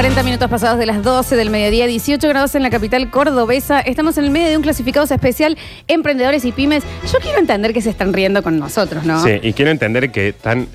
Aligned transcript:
40 0.00 0.22
minutos 0.22 0.48
pasados 0.48 0.78
de 0.78 0.86
las 0.86 1.02
12 1.02 1.36
del 1.36 1.50
mediodía, 1.50 1.86
18 1.86 2.26
grados 2.26 2.54
en 2.54 2.62
la 2.62 2.70
capital 2.70 3.10
cordobesa. 3.10 3.80
Estamos 3.80 4.16
en 4.16 4.24
el 4.24 4.30
medio 4.30 4.48
de 4.48 4.56
un 4.56 4.62
clasificados 4.62 5.10
especial 5.10 5.58
Emprendedores 5.88 6.46
y 6.46 6.52
Pymes. 6.52 6.84
Yo 7.12 7.18
quiero 7.20 7.38
entender 7.38 7.74
que 7.74 7.82
se 7.82 7.90
están 7.90 8.14
riendo 8.14 8.42
con 8.42 8.58
nosotros, 8.58 9.04
¿no? 9.04 9.22
Sí, 9.22 9.32
y 9.42 9.52
quiero 9.52 9.70
entender 9.70 10.10
que 10.10 10.28
están 10.28 10.68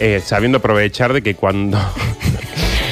eh, 0.00 0.20
sabiendo 0.20 0.58
aprovechar 0.58 1.12
de 1.12 1.22
que 1.22 1.36
cuando, 1.36 1.78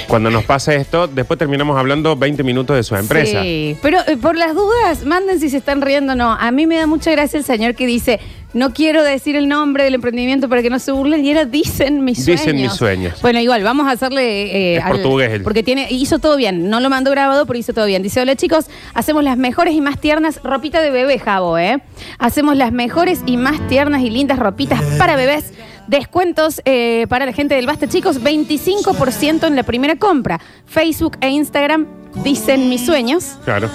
cuando 0.09 0.31
nos 0.31 0.45
pasa 0.45 0.75
esto, 0.75 1.07
después 1.09 1.39
terminamos 1.39 1.79
hablando 1.79 2.17
20 2.17 2.43
minutos 2.43 2.77
de 2.77 2.83
su 2.83 2.95
empresa. 2.97 3.43
Sí, 3.43 3.77
pero 3.83 3.99
eh, 4.07 4.17
por 4.17 4.37
las 4.37 4.55
dudas, 4.55 5.05
manden 5.05 5.41
si 5.41 5.51
se 5.51 5.57
están 5.59 5.81
riendo 5.83 6.13
o 6.13 6.17
no. 6.17 6.33
A 6.33 6.51
mí 6.51 6.67
me 6.67 6.77
da 6.77 6.87
mucha 6.87 7.11
gracia 7.11 7.39
el 7.39 7.45
señor 7.45 7.75
que 7.75 7.87
dice, 7.87 8.21
no 8.53 8.73
quiero 8.73 9.03
decir 9.03 9.35
el 9.35 9.49
nombre 9.49 9.83
del 9.85 9.95
emprendimiento 9.95 10.49
para 10.49 10.63
que 10.63 10.71
no 10.71 10.79
se 10.79 10.93
burlen, 10.93 11.25
y 11.25 11.31
era 11.31 11.45
dicen 11.45 12.05
mis 12.05 12.25
sueños. 12.25 12.43
Dicen 12.43 12.57
mis 12.57 12.73
sueños. 12.73 13.21
Bueno, 13.21 13.41
igual, 13.41 13.63
vamos 13.65 13.87
a 13.89 13.93
hacerle... 13.93 14.75
eh, 14.75 14.77
Es 14.77 14.85
portugués 14.85 15.31
él. 15.33 15.43
Porque 15.43 15.63
tiene, 15.63 15.89
hizo 15.91 16.19
todo 16.19 16.37
bien, 16.37 16.71
no 16.71 16.81
lo 16.81 16.89
mandó 16.91 17.11
grabado, 17.11 17.47
pero 17.47 17.59
hizo 17.59 17.73
todo 17.73 17.87
bien. 17.87 18.03
Dice, 18.03 18.21
hola 18.21 18.37
chicos, 18.37 18.67
hacemos 18.95 19.25
las 19.25 19.37
mejores 19.37 19.75
y 19.75 19.81
más 19.81 20.01
tiernas 20.01 20.41
ropita 20.45 20.81
de 20.81 20.91
bebé, 20.91 21.19
Jabo, 21.19 21.59
¿eh? 21.59 21.81
Hacemos 22.19 22.57
las 22.57 22.73
mejores 22.73 23.21
y 23.27 23.37
más 23.37 23.67
tiernas 23.69 24.03
y 24.03 24.11
lindas 24.11 24.39
ropitas 24.39 24.81
para 24.99 25.17
bebés. 25.17 25.53
Descuentos 25.87 26.63
eh, 26.65 27.07
para 27.09 27.27
la 27.27 27.33
gente 27.33 27.55
del 27.55 27.67
Basta, 27.67 27.89
chicos, 27.89 28.23
25% 28.23 29.47
en 29.47 29.57
la 29.57 29.63
primera 29.63 29.97
compra. 29.97 30.41
Facebook 30.67 31.19
e 31.21 31.29
Instagram 31.29 31.87
dicen 32.23 32.69
mis 32.69 32.85
sueños. 32.85 33.39
Claro. 33.45 33.69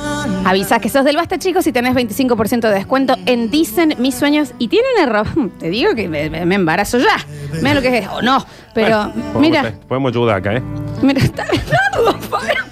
Avisas 0.46 0.80
que 0.80 0.90
sos 0.90 1.04
del 1.04 1.16
Basta, 1.16 1.38
chicos, 1.38 1.68
y 1.68 1.72
tenés 1.72 1.94
25% 1.94 2.62
de 2.62 2.74
descuento 2.74 3.16
en 3.26 3.52
Dicen 3.52 3.96
Mis 4.00 4.16
Sueños. 4.16 4.54
Y 4.60 4.70
tiene 4.70 4.88
un 4.96 5.04
error. 5.04 5.28
Te 5.60 5.70
digo 5.70 5.94
que 5.96 6.08
me, 6.08 6.56
embarazo 6.56 6.98
ya. 6.98 7.18
Mira 7.62 7.74
lo 7.76 7.82
que 7.82 7.98
es. 7.98 8.08
O 8.08 8.22
no. 8.22 8.46
Pero, 8.74 9.12
Bueno, 9.14 9.40
mira, 9.40 9.74
Podemos 9.88 10.12
ayudar 10.12 10.38
acá, 10.38 10.54
¿eh? 10.54 10.64
mira, 11.02 11.22
está 11.22 11.46
Leonardo, 11.46 12.30
para. 12.30 12.70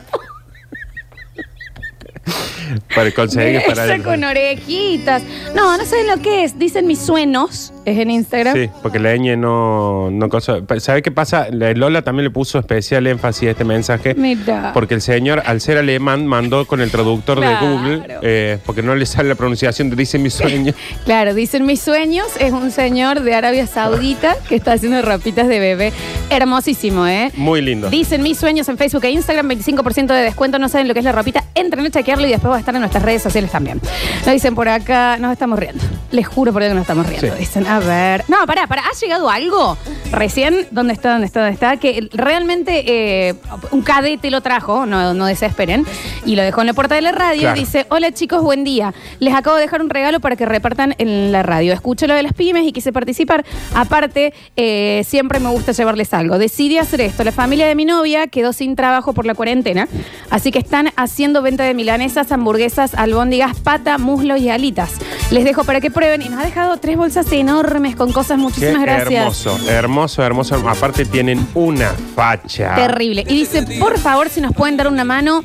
Para 2.96 3.12
conseguir 3.12 3.62
para 3.68 3.86
Esa 3.86 4.04
con 4.04 4.24
orejitas. 4.24 5.24
No, 5.56 5.78
no 5.78 5.86
saben 5.86 6.08
lo 6.08 6.18
que 6.22 6.44
es. 6.44 6.58
Dicen 6.58 6.88
mis 6.88 7.00
sueños. 7.00 7.74
Es 7.86 7.98
en 7.98 8.12
Instagram. 8.12 8.54
Sí, 8.54 8.70
porque 8.84 9.00
la 9.00 9.16
ñ 9.16 9.38
no, 9.38 10.10
no 10.12 10.28
cosa. 10.30 10.60
¿Sabe 10.80 11.02
qué 11.02 11.12
pasa? 11.12 11.48
La 11.52 11.72
Lola 11.74 12.02
también 12.02 12.26
le 12.26 12.32
puso 12.32 12.60
especial 12.60 13.08
énfasis 13.08 13.48
a 13.48 13.52
este 13.52 13.64
mensaje. 13.64 14.14
Mira. 14.16 14.72
Porque 14.74 14.94
el 14.96 15.02
señor, 15.02 15.42
al 15.46 15.62
ser 15.62 15.78
alemán, 15.78 16.28
mandó 16.28 16.66
con 16.68 16.82
el 16.82 16.92
traductor 16.92 17.38
Claro. 17.38 17.66
de 17.66 17.74
Google, 17.74 18.18
eh, 18.24 18.58
porque 18.66 18.82
no 18.84 18.94
le 18.96 19.06
sale 19.06 19.30
la 19.30 19.36
pronunciación 19.36 19.90
de 19.90 19.96
Dice 19.96 20.20
mi 20.20 20.30
sueño. 20.30 20.74
Claro, 21.06 21.34
dicen 21.34 21.66
mis 21.66 21.80
sueños. 21.82 22.28
Es 22.40 22.52
un 22.52 22.72
señor 22.72 23.22
de 23.22 23.34
Arabia 23.34 23.66
Saudita 23.68 24.36
que 24.50 24.56
está 24.56 24.74
haciendo 24.74 25.02
ropitas 25.02 25.48
de 25.48 25.60
bebé. 25.60 25.94
Hermosísimo, 26.30 27.08
¿eh? 27.08 27.32
Muy 27.36 27.62
lindo. 27.62 27.90
Dicen 27.90 28.22
mis 28.22 28.38
sueños 28.38 28.68
en 28.70 28.78
Facebook 28.78 29.06
e 29.06 29.12
Instagram, 29.12 29.48
25% 29.50 30.08
de 30.08 30.22
descuento, 30.22 30.60
no 30.60 30.68
saben 30.70 30.88
lo 30.88 30.94
que 30.94 31.00
es 31.00 31.06
la 31.06 31.14
ropita, 31.14 31.44
entren 31.56 31.86
a 31.86 31.90
chequearlo 31.90 32.28
y 32.28 32.32
después 32.32 32.52
va 32.58 32.60
a 32.60 32.62
estar 32.62 32.76
en 32.76 32.82
nuestras 32.82 33.04
redes 33.04 33.22
sociales 33.22 33.52
también. 33.52 33.80
Nos 34.26 34.34
dicen 34.34 34.56
por 34.56 34.68
acá, 34.68 35.18
nos 35.18 35.32
estamos 35.32 35.60
riendo. 35.60 35.84
Les 36.12 36.28
juro 36.28 36.52
por 36.52 36.62
Dios 36.62 36.72
que 36.72 36.76
nos 36.76 36.82
estamos 36.84 37.06
riendo. 37.08 37.28
Sí. 37.28 37.40
Dicen, 37.40 37.68
a 37.68 37.80
ver. 37.80 38.24
No, 38.28 38.38
pará, 38.48 38.66
pará, 38.68 38.84
¿ha 38.92 38.96
llegado 39.00 39.30
algo? 39.30 39.78
Recién, 40.12 40.68
¿dónde 40.72 40.94
está, 40.94 41.12
dónde 41.12 41.28
está, 41.28 41.42
dónde 41.42 41.54
está? 41.54 41.78
Que 41.78 42.08
realmente 42.14 42.84
eh, 42.88 43.36
un 43.72 43.82
cadete 43.82 44.32
lo 44.32 44.42
trajo, 44.42 44.86
no, 44.86 45.14
no 45.14 45.26
desesperen, 45.26 45.86
y 46.26 46.36
lo 46.36 46.42
dejó 46.44 46.62
en 46.62 46.68
la 46.68 46.74
puerta 46.74 46.96
de 46.96 47.02
la 47.02 47.12
radio 47.12 47.42
Claro. 47.42 47.58
y 47.58 47.60
dice, 47.60 47.86
hola 47.90 48.12
chicos, 48.12 48.42
buen 48.42 48.64
día. 48.64 48.94
Les 49.20 49.34
acabo 49.36 49.56
de 49.58 49.64
dejar 49.64 49.82
un 49.82 49.90
regalo 49.90 50.20
para 50.20 50.36
que 50.36 50.46
repartan 50.46 50.96
en 50.98 51.32
la 51.32 51.44
radio. 51.44 51.74
Escucho 51.74 52.08
lo 52.08 52.14
de 52.16 52.24
las 52.24 52.34
pymes 52.34 52.66
y 52.66 52.72
quise 52.72 52.92
participar. 52.92 53.46
Aparte, 53.76 54.34
eh, 54.56 55.04
siempre 55.06 55.40
me 55.40 55.50
gusta 55.50 55.74
llevarles 55.74 56.14
algo. 56.14 56.38
Decidí 56.40 56.78
hacer 56.78 57.02
esto. 57.02 57.24
La 57.24 57.32
familia 57.32 57.68
de 57.68 57.76
mi 57.76 57.86
novia 57.86 58.28
quedó 58.28 58.54
sin 58.54 58.76
trabajo 58.76 59.14
por 59.14 59.26
la 59.26 59.36
cuarentena, 59.36 59.88
así 60.30 60.52
que 60.52 60.60
están 60.60 60.90
haciendo 60.96 61.42
venta 61.42 61.64
de 61.64 61.74
milanesas, 61.74 62.32
hamburguesas, 62.48 62.94
albóndigas, 62.94 63.60
pata, 63.60 63.98
muslo 63.98 64.38
y 64.38 64.48
alitas. 64.48 64.92
Les 65.32 65.44
dejo 65.44 65.66
para 65.66 65.82
que 65.82 65.92
prueben 65.92 66.22
y 66.22 66.30
nos 66.30 66.40
ha 66.40 66.46
dejado 66.46 66.78
tres 66.78 66.96
bolsas 66.96 67.30
enormes 67.34 67.98
con 67.98 68.14
cosas. 68.14 68.38
Qué 68.38 68.44
Muchísimas 68.44 68.82
gracias. 68.84 69.12
hermoso, 69.12 69.70
hermoso, 69.70 70.24
hermoso. 70.24 70.56
Aparte 70.56 71.04
tienen 71.04 71.46
una 71.56 71.90
facha. 72.16 72.74
Terrible. 72.76 73.26
Y 73.28 73.40
dice, 73.40 73.64
por 73.80 74.00
favor, 74.00 74.30
si 74.30 74.40
nos 74.40 74.56
pueden 74.56 74.78
dar 74.78 74.88
una 74.88 75.04
mano, 75.04 75.44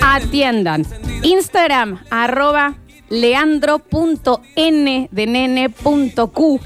atiendan. 0.00 0.86
Instagram, 1.24 1.98
arroba 2.10 2.74
leandro.n 3.08 5.08
de 5.10 5.26
nene.q. 5.26 6.60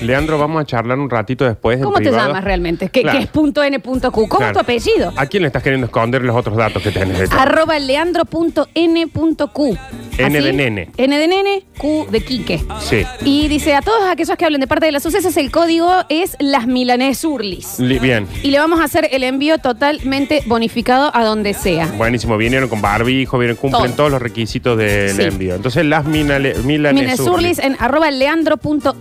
Leandro, 0.00 0.38
vamos 0.38 0.62
a 0.62 0.64
charlar 0.64 0.98
un 0.98 1.10
ratito 1.10 1.44
después. 1.44 1.76
en 1.78 1.84
¿Cómo 1.84 1.98
te 1.98 2.04
privado. 2.04 2.28
llamas 2.28 2.44
realmente? 2.44 2.88
¿Qué, 2.88 3.02
Claro. 3.02 3.18
qué 3.18 3.24
es 3.24 3.30
punto 3.30 3.62
.n.q? 3.62 4.10
¿Cómo 4.10 4.26
Claro. 4.28 4.46
es 4.46 4.52
tu 4.54 4.58
apellido? 4.60 5.12
¿A 5.16 5.26
quién 5.26 5.42
le 5.42 5.48
estás 5.48 5.62
queriendo 5.62 5.86
esconder 5.86 6.22
los 6.22 6.34
otros 6.34 6.56
datos 6.56 6.82
que 6.82 6.90
tenés? 6.90 7.18
de 7.18 7.28
todo? 7.28 7.38
Arroba 7.38 7.78
leandro.n.q. 7.78 9.78
N 10.18 10.40
de 10.40 10.52
nene. 10.52 10.90
N 10.96 11.18
de 11.18 11.28
nene, 11.28 11.62
Q 11.78 12.06
de 12.10 12.20
Quique. 12.22 12.62
Sí. 12.80 13.04
Y 13.24 13.48
dice, 13.48 13.74
a 13.74 13.82
todos 13.82 14.02
aquellos 14.10 14.36
que 14.36 14.44
hablen 14.44 14.60
de 14.60 14.66
parte 14.66 14.86
de 14.86 14.92
las 14.92 15.02
sucesos, 15.02 15.36
el 15.36 15.50
código 15.50 15.90
es 16.08 16.36
las 16.38 16.66
milanesurlis. 16.66 17.78
Li- 17.78 17.98
Bien. 17.98 18.26
Y 18.42 18.50
le 18.50 18.58
vamos 18.58 18.80
a 18.80 18.84
hacer 18.84 19.08
el 19.12 19.22
envío 19.24 19.58
totalmente 19.58 20.42
bonificado 20.46 21.10
a 21.14 21.24
donde 21.24 21.54
sea. 21.54 21.86
Buenísimo. 21.96 22.36
Vinieron 22.36 22.68
con 22.68 22.80
barbijo, 22.82 23.38
vienen, 23.38 23.56
cumplen 23.56 23.84
Todo. 23.92 23.96
todos 23.96 24.10
los 24.12 24.22
requisitos 24.22 24.76
del 24.78 25.16
Sí. 25.16 25.22
envío. 25.22 25.54
Entonces, 25.54 25.84
las 25.84 26.04
minale- 26.04 26.54
milanesurlis. 26.64 27.18
Minesurlis 27.18 27.58
en 27.60 27.76
arroba 27.80 28.10
leandro.n.q. 28.10 28.92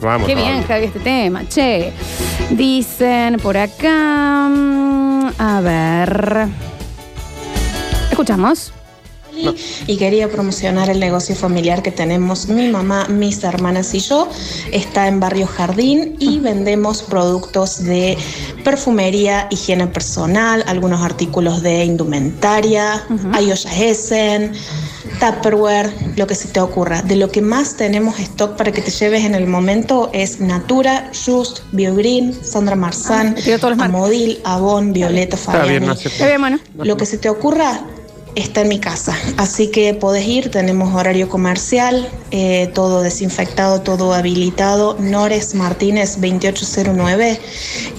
Vamos 0.00 0.26
Qué 0.26 0.34
bien, 0.34 0.46
todavía. 0.48 0.66
Javi, 0.66 0.84
este 0.86 1.00
tema. 1.00 1.48
Che. 1.48 1.92
Dicen 2.50 3.36
por 3.38 3.56
acá. 3.56 4.48
mm, 4.48 5.26
A 5.38 5.60
ver. 5.60 6.46
Escuchamos. 8.16 8.72
y 9.86 9.98
quería 9.98 10.30
promocionar 10.30 10.88
el 10.88 10.98
negocio 10.98 11.36
familiar 11.36 11.82
que 11.82 11.90
tenemos 11.90 12.48
mi 12.48 12.70
mamá, 12.70 13.06
mis 13.08 13.44
hermanas 13.44 13.92
y 13.92 13.98
yo. 13.98 14.30
Está 14.72 15.06
en 15.08 15.20
Barrio 15.20 15.46
Jardín 15.46 16.16
y 16.18 16.38
vendemos 16.38 17.02
productos 17.02 17.84
de 17.84 18.16
perfumería, 18.64 19.48
higiene 19.50 19.86
personal, 19.88 20.64
algunos 20.66 21.02
artículos 21.02 21.60
de 21.60 21.84
indumentaria, 21.84 23.04
hay 23.34 23.52
ollas 23.52 23.66
Essen, 23.78 24.52
Tupperware, 25.20 25.92
lo 26.16 26.26
que 26.26 26.34
se 26.34 26.48
te 26.48 26.60
ocurra. 26.60 27.02
De 27.02 27.16
lo 27.16 27.30
que 27.30 27.42
más 27.42 27.76
tenemos 27.76 28.18
stock 28.18 28.56
para 28.56 28.72
que 28.72 28.80
te 28.80 28.90
lleves 28.90 29.26
en 29.26 29.34
el 29.34 29.46
momento 29.46 30.08
es 30.14 30.40
Natura, 30.40 31.10
Just, 31.26 31.58
BioGreen, 31.72 32.32
Sandra 32.42 32.72
Ah, 32.72 32.76
Marzán, 32.76 33.34
marcas. 33.34 33.78
Amodil, 33.80 34.40
Avon, 34.44 34.94
Violeta, 34.94 35.36
bien, 35.36 35.44
Fabiani. 35.44 35.86
no 35.86 35.94
bien, 35.94 36.40
bueno. 36.40 36.58
Lo 36.78 36.96
que 36.96 37.04
se 37.04 37.18
te 37.18 37.28
ocurra 37.28 37.84
está 38.36 38.60
en 38.60 38.68
mi 38.68 38.78
casa, 38.78 39.16
así 39.38 39.70
que 39.70 39.94
podés 39.94 40.26
ir, 40.28 40.50
tenemos 40.50 40.94
horario 40.94 41.28
comercial, 41.28 42.08
eh, 42.30 42.70
todo 42.74 43.00
desinfectado, 43.02 43.80
todo 43.80 44.12
habilitado, 44.12 44.96
Nores 45.00 45.54
Martínez 45.54 46.20
2809 46.20 47.40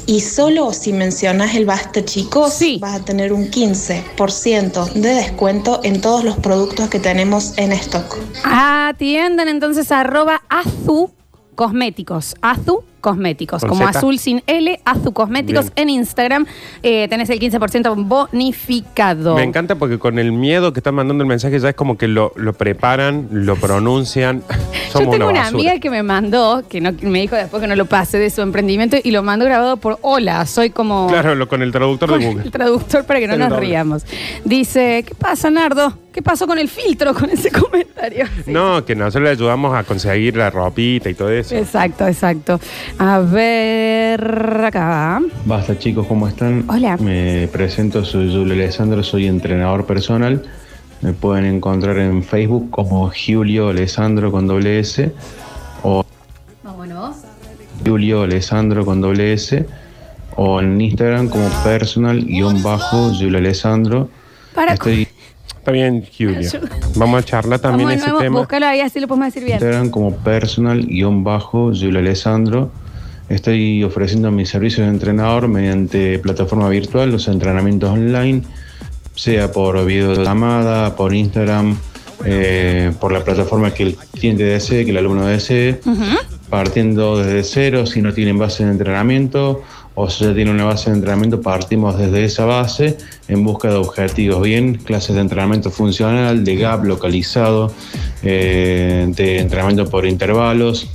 y 0.06 0.22
solo 0.22 0.72
si 0.74 0.94
mencionas 0.94 1.56
el 1.56 1.66
Basta 1.66 2.06
Chicos 2.06 2.54
Sí. 2.54 2.78
vas 2.80 3.02
a 3.02 3.04
tener 3.04 3.34
un 3.34 3.50
15% 3.50 4.86
de 4.94 5.10
descuento 5.16 5.82
en 5.84 6.02
todos 6.02 6.24
los 6.24 6.38
productos 6.38 6.88
que 6.90 7.00
tenemos 7.00 7.58
en 7.58 7.72
stock. 7.74 8.18
Atiendan 8.44 9.48
entonces 9.48 9.92
arroba 9.92 10.42
azu 10.50 11.10
cosméticos. 11.56 12.36
Azu 12.42 12.84
cosméticos. 13.12 13.62
Con 13.62 13.70
como 13.70 13.86
Z. 13.88 13.98
azul 14.00 14.20
sin 14.20 14.44
L, 14.48 14.80
azu 14.84 15.14
cosméticos 15.14 15.74
Bien. 15.74 15.88
en 15.88 15.90
Instagram. 15.96 16.46
Eh, 16.84 17.08
tenés 17.10 17.30
el 17.30 17.40
15% 17.40 17.96
bonificado. 18.06 19.36
Me 19.36 19.44
encanta 19.44 19.76
porque 19.76 19.98
con 19.98 20.20
el 20.20 20.32
miedo 20.34 20.74
que 20.74 20.80
están 20.80 20.96
mandando 20.96 21.24
el 21.24 21.28
mensaje 21.28 21.58
ya 21.60 21.70
es 21.70 21.76
como 21.76 21.98
que 21.98 22.08
lo, 22.10 22.34
lo 22.36 22.54
preparan, 22.54 23.28
lo 23.32 23.56
pronuncian. 23.56 24.44
Yo 24.94 25.00
tengo 25.10 25.30
una, 25.30 25.48
amiga 25.48 25.80
que 25.80 25.90
me 25.90 26.04
mandó, 26.04 26.64
que 26.68 26.82
no, 26.82 26.92
me 27.02 27.22
dijo 27.22 27.36
después 27.36 27.62
que 27.62 27.68
no 27.68 27.76
lo 27.76 27.86
pase 27.86 28.18
de 28.18 28.30
su 28.30 28.42
emprendimiento 28.42 28.98
y 29.02 29.12
lo 29.12 29.24
mandó 29.24 29.46
grabado 29.46 29.78
por 29.78 30.00
hola, 30.02 30.46
soy 30.46 30.70
como 30.72 31.08
Claro, 31.08 31.36
lo- 31.36 31.48
con 31.48 31.62
el 31.62 31.72
traductor 31.72 32.10
con 32.10 32.20
de 32.20 32.28
el 32.30 32.34
Google. 32.36 32.52
traductor 32.52 33.06
para 33.06 33.20
que 33.20 33.28
no 33.28 33.34
El 33.34 33.40
nos 33.40 33.50
doble. 33.50 33.68
riamos. 33.68 34.04
Dice, 34.44 35.04
¿qué 35.08 35.16
pasa, 35.16 35.50
Nardo? 35.50 35.94
¿Qué 36.14 36.22
pasó 36.24 36.48
con 36.48 36.58
el 36.58 36.68
filtro 36.68 37.14
con 37.14 37.30
ese 37.30 37.52
comentario? 37.62 38.26
Sí. 38.44 38.52
No, 38.52 38.84
que 38.84 38.96
nosotros 38.96 39.24
le 39.26 39.30
ayudamos 39.30 39.76
a 39.76 39.84
conseguir 39.84 40.36
la 40.36 40.50
ropita 40.50 41.10
y 41.10 41.14
todo 41.14 41.30
eso. 41.30 41.56
Exacto, 41.56 42.08
exacto. 42.08 42.60
A 43.00 43.20
ver, 43.20 44.66
acá. 44.66 45.22
Basta 45.46 45.78
chicos, 45.78 46.08
¿cómo 46.08 46.28
están? 46.28 46.66
Hola. 46.68 46.98
Me 46.98 47.48
presento, 47.52 48.04
soy 48.04 48.32
Julio 48.34 48.54
Alessandro, 48.54 49.04
soy 49.04 49.28
entrenador 49.28 49.86
personal. 49.86 50.44
Me 51.02 51.14
pueden 51.14 51.46
encontrar 51.46 52.00
en 52.00 52.24
Facebook 52.24 52.72
como 52.72 53.12
Julio 53.12 53.70
Alessandro 53.70 54.32
con 54.32 54.48
doble 54.48 54.80
S 54.80 55.12
o 55.84 56.04
Vámonos. 56.64 57.18
Julio 57.86 58.24
Alessandro 58.24 58.84
con 58.84 59.00
doble 59.00 59.34
S 59.34 59.64
o 60.36 60.60
en 60.60 60.82
Instagram 60.82 61.30
como 61.30 61.48
personal-Julio 61.64 63.38
Alessandro. 63.38 64.10
Para 64.56 64.74
Estoy 64.74 65.08
Está 65.60 65.72
bien, 65.72 66.04
Julio. 66.18 66.50
Vamos 66.96 67.20
a 67.20 67.26
charlar 67.26 67.60
también 67.60 67.90
Vamos 67.90 68.02
de 68.02 68.06
ese 68.06 68.08
nuevo, 68.08 68.24
tema. 68.24 68.40
búscalo 68.40 68.66
ahí, 68.68 68.80
así 68.80 69.02
lo 69.02 69.08
podemos 69.08 69.28
decir 69.28 69.44
en 69.44 69.48
bien. 69.48 69.58
Instagram 69.58 69.90
como 69.92 70.16
personal-Julio 70.16 72.00
Alessandro. 72.00 72.72
Estoy 73.30 73.84
ofreciendo 73.84 74.32
mis 74.32 74.50
servicios 74.50 74.88
de 74.88 74.94
entrenador 74.94 75.50
mediante 75.50 76.18
plataforma 76.20 76.70
virtual, 76.70 77.12
los 77.12 77.28
entrenamientos 77.28 77.92
online, 77.92 78.44
sea 79.16 79.52
por 79.52 79.86
videollamada, 79.86 80.96
por 80.96 81.14
Instagram, 81.14 81.78
eh, 82.24 82.94
por 83.02 83.12
la 83.12 83.24
plataforma 83.24 83.74
que 83.74 83.84
el 83.84 83.96
cliente 83.96 84.44
desee, 84.44 84.86
que 84.86 84.92
el 84.92 84.98
alumno 84.98 85.26
desee, 85.26 85.82
partiendo 86.50 87.18
desde 87.18 87.44
cero, 87.44 87.86
si 87.86 88.02
no 88.02 88.14
tienen 88.14 88.38
base 88.38 88.64
de 88.64 88.72
entrenamiento 88.72 89.62
o 89.96 90.10
si 90.10 90.24
ya 90.24 90.34
tienen 90.34 90.54
una 90.54 90.66
base 90.66 90.90
de 90.90 90.96
entrenamiento, 90.96 91.42
partimos 91.42 91.98
desde 91.98 92.24
esa 92.24 92.46
base 92.46 92.98
en 93.28 93.44
busca 93.44 93.70
de 93.70 93.76
objetivos, 93.76 94.42
bien, 94.42 94.76
clases 94.76 95.16
de 95.16 95.22
entrenamiento 95.22 95.70
funcional, 95.70 96.46
de 96.46 96.56
gap 96.56 96.86
localizado, 96.86 97.74
eh, 98.24 99.06
de 99.10 99.40
entrenamiento 99.40 99.90
por 99.90 100.06
intervalos, 100.06 100.90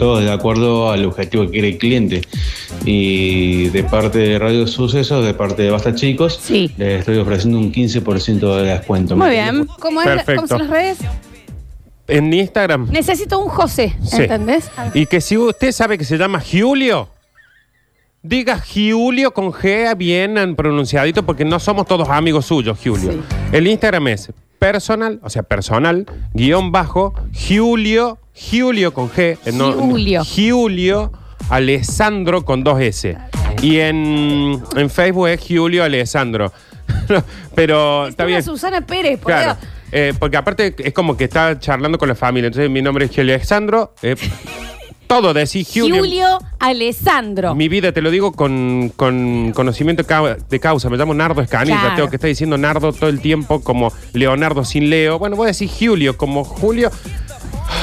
todo 0.00 0.18
de 0.18 0.32
acuerdo 0.32 0.90
al 0.90 1.04
objetivo 1.04 1.44
que 1.44 1.50
quiere 1.50 1.68
el 1.68 1.78
cliente. 1.78 2.22
Y 2.86 3.68
de 3.68 3.84
parte 3.84 4.18
de 4.18 4.38
Radio 4.38 4.66
Sucesos, 4.66 5.24
de 5.24 5.34
parte 5.34 5.62
de 5.62 5.70
Basta 5.70 5.94
Chicos, 5.94 6.40
Sí. 6.42 6.72
les 6.78 7.00
estoy 7.00 7.18
ofreciendo 7.18 7.58
un 7.58 7.70
15% 7.70 8.56
de 8.56 8.62
descuento. 8.70 9.14
Muy 9.14 9.30
bien. 9.30 9.66
¿Cómo, 9.78 10.00
es 10.00 10.06
Perfecto. 10.08 10.34
¿Cómo 10.36 10.48
son 10.48 10.58
las 10.60 10.70
redes? 10.70 10.98
En 12.08 12.32
Instagram. 12.32 12.88
Necesito 12.90 13.38
un 13.38 13.48
José, 13.50 13.94
Sí. 14.02 14.22
¿entendés? 14.22 14.70
Y 14.94 15.04
que 15.04 15.20
si 15.20 15.36
usted 15.36 15.70
sabe 15.70 15.98
que 15.98 16.04
se 16.04 16.16
llama 16.16 16.40
Julio, 16.40 17.08
diga 18.22 18.58
Julio 18.58 19.32
con 19.32 19.52
G 19.52 19.94
bien 19.96 20.56
pronunciadito 20.56 21.24
porque 21.24 21.44
no 21.44 21.60
somos 21.60 21.86
todos 21.86 22.08
amigos 22.08 22.46
suyos, 22.46 22.78
Julio. 22.82 23.12
Sí. 23.12 23.20
El 23.52 23.66
Instagram 23.66 24.08
es 24.08 24.32
personal, 24.60 25.18
o 25.24 25.30
sea, 25.30 25.42
personal, 25.42 26.06
guion 26.34 26.70
bajo, 26.70 27.12
Julio, 27.34 28.18
Julio 28.50 28.94
con 28.94 29.10
G. 29.10 29.36
eh, 29.44 29.52
no- 29.52 29.72
Julio. 29.72 30.22
Julio 30.24 31.10
Alessandro 31.48 32.44
con 32.44 32.62
dos 32.62 32.80
S. 32.80 33.16
Y 33.62 33.78
en, 33.78 34.62
en 34.76 34.88
Facebook 34.90 35.26
es 35.28 35.40
Julio 35.46 35.82
Alessandro. 35.82 36.52
Pero 37.56 38.06
está 38.06 38.24
bien. 38.24 38.42
Susana 38.42 38.80
Pérez, 38.82 39.18
por 39.18 39.32
Claro. 39.32 39.56
Dios. 39.60 39.70
Eh, 39.92 40.14
porque 40.16 40.36
aparte 40.36 40.74
es 40.78 40.92
como 40.92 41.16
que 41.16 41.24
está 41.24 41.58
charlando 41.58 41.98
con 41.98 42.08
la 42.08 42.14
familia. 42.14 42.46
Entonces 42.46 42.70
mi 42.70 42.80
nombre 42.82 43.06
es 43.06 43.10
Julio 43.14 43.34
Alessandro. 43.34 43.94
eh, 44.02 44.14
todo 45.10 45.34
decís 45.34 45.68
Julio. 45.74 45.96
Julio 45.96 46.38
Alessandro. 46.60 47.56
Mi 47.56 47.68
vida, 47.68 47.90
te 47.90 48.00
lo 48.00 48.12
digo 48.12 48.30
con, 48.30 48.92
con 48.94 49.50
conocimiento 49.52 50.04
de 50.48 50.60
causa. 50.60 50.88
Me 50.88 50.96
llamo 50.96 51.14
Nardo 51.14 51.42
Escanilla. 51.42 51.80
Claro. 51.80 51.96
Tengo 51.96 52.10
que 52.10 52.16
estar 52.16 52.28
diciendo 52.28 52.56
Nardo 52.56 52.92
todo 52.92 53.10
el 53.10 53.20
tiempo 53.20 53.60
como 53.60 53.92
Leonardo 54.12 54.64
sin 54.64 54.88
Leo. 54.88 55.18
Bueno, 55.18 55.34
voy 55.34 55.46
a 55.46 55.48
decir 55.48 55.68
Julio 55.68 56.16
como 56.16 56.44
Julio. 56.44 56.92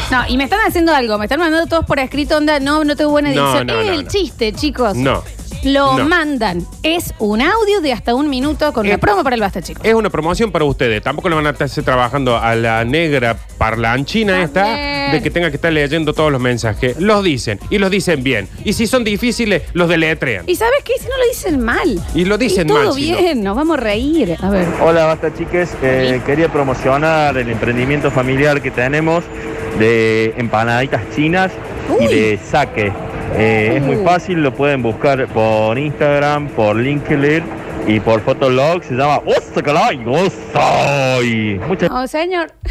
No, 0.10 0.22
y 0.30 0.38
me 0.38 0.46
están 0.46 0.62
haciendo 0.66 0.96
algo, 0.96 1.18
me 1.18 1.26
están 1.26 1.42
mandando 1.42 1.68
todos 1.68 1.86
por 1.86 2.00
escrito, 2.00 2.38
onda, 2.38 2.62
no, 2.62 2.86
no 2.86 2.96
tengo 2.96 3.12
buena 3.12 3.34
No, 3.34 3.44
edición. 3.50 3.68
no, 3.68 3.82
es 3.82 3.88
no, 3.88 3.94
el 3.94 4.04
no. 4.06 4.10
chiste, 4.10 4.54
chicos. 4.54 4.96
No. 4.96 5.22
Lo 5.64 5.98
No. 5.98 6.06
mandan. 6.08 6.66
Es 6.84 7.14
un 7.20 7.42
audio 7.42 7.82
de 7.82 7.92
hasta 7.94 8.16
un 8.16 8.30
minuto 8.30 8.72
con 8.74 8.86
Eh, 8.86 8.90
la 8.90 8.98
promo 8.98 9.24
para 9.24 9.36
el 9.36 9.42
basta, 9.42 9.62
chicos. 9.62 9.84
Es 9.86 9.94
una 9.94 10.10
promoción 10.10 10.52
para 10.52 10.66
ustedes. 10.66 11.02
Tampoco 11.02 11.30
le 11.30 11.36
van 11.36 11.48
a 11.48 11.52
estar 11.52 11.70
trabajando 11.84 12.38
a 12.38 12.56
la 12.56 12.84
negra 12.86 13.38
parlanchina 13.58 14.44
esta 14.44 15.12
de 15.12 15.22
que 15.22 15.30
tenga 15.32 15.50
que 15.50 15.56
estar 15.56 15.72
leyendo 15.74 16.14
todos 16.14 16.32
los 16.32 16.42
mensajes. 16.42 17.00
Los 17.00 17.24
dicen 17.24 17.60
y 17.70 17.78
los 17.78 17.90
dicen 17.92 18.24
bien. 18.24 18.48
Y 18.64 18.74
si 18.74 18.88
son 18.88 19.04
difíciles, 19.04 19.64
los 19.74 19.90
deletrean. 19.90 20.44
¿Y 20.48 20.56
sabes 20.56 20.84
qué? 20.84 20.94
Si 21.00 21.08
no 21.08 21.18
lo 21.18 21.28
dicen 21.28 21.62
mal. 21.64 22.02
Y 22.16 22.26
lo 22.26 22.38
dicen 22.38 22.68
Y 22.68 22.70
todo 22.70 22.84
mal, 22.86 22.94
si 22.94 23.12
no. 23.12 23.18
bien, 23.18 23.44
nos 23.44 23.56
vamos 23.56 23.78
a 23.78 23.82
reír. 23.82 24.38
A 24.42 24.50
ver. 24.50 24.68
Hola, 24.82 25.06
basta 25.06 25.34
chiques. 25.34 25.70
Eh, 25.82 26.22
quería 26.26 26.50
promocionar 26.50 27.38
el 27.38 27.50
emprendimiento 27.50 28.12
familiar 28.12 28.62
que 28.62 28.72
tenemos 28.72 29.24
de 29.80 30.34
empanaditas 30.38 31.02
chinas 31.16 31.52
Uy. 31.98 32.06
y 32.06 32.08
de 32.08 32.40
saque. 32.50 32.92
Eh, 33.36 33.74
Es 33.78 33.84
muy 33.84 33.98
fácil, 33.98 34.42
lo 34.42 34.54
pueden 34.54 34.82
buscar 34.82 35.26
por 35.28 35.78
Instagram, 35.78 36.48
por 36.50 36.76
LinkedIn 36.76 37.44
y 37.88 38.00
por 38.00 38.22
Fotolog. 38.22 38.84
Se 38.84 38.94
llama 38.96 39.22
Osakalai 39.26 40.04
Osai. 40.08 41.60
Muchas 41.68 41.90
Oh, 41.92 42.08
señor. 42.08 42.52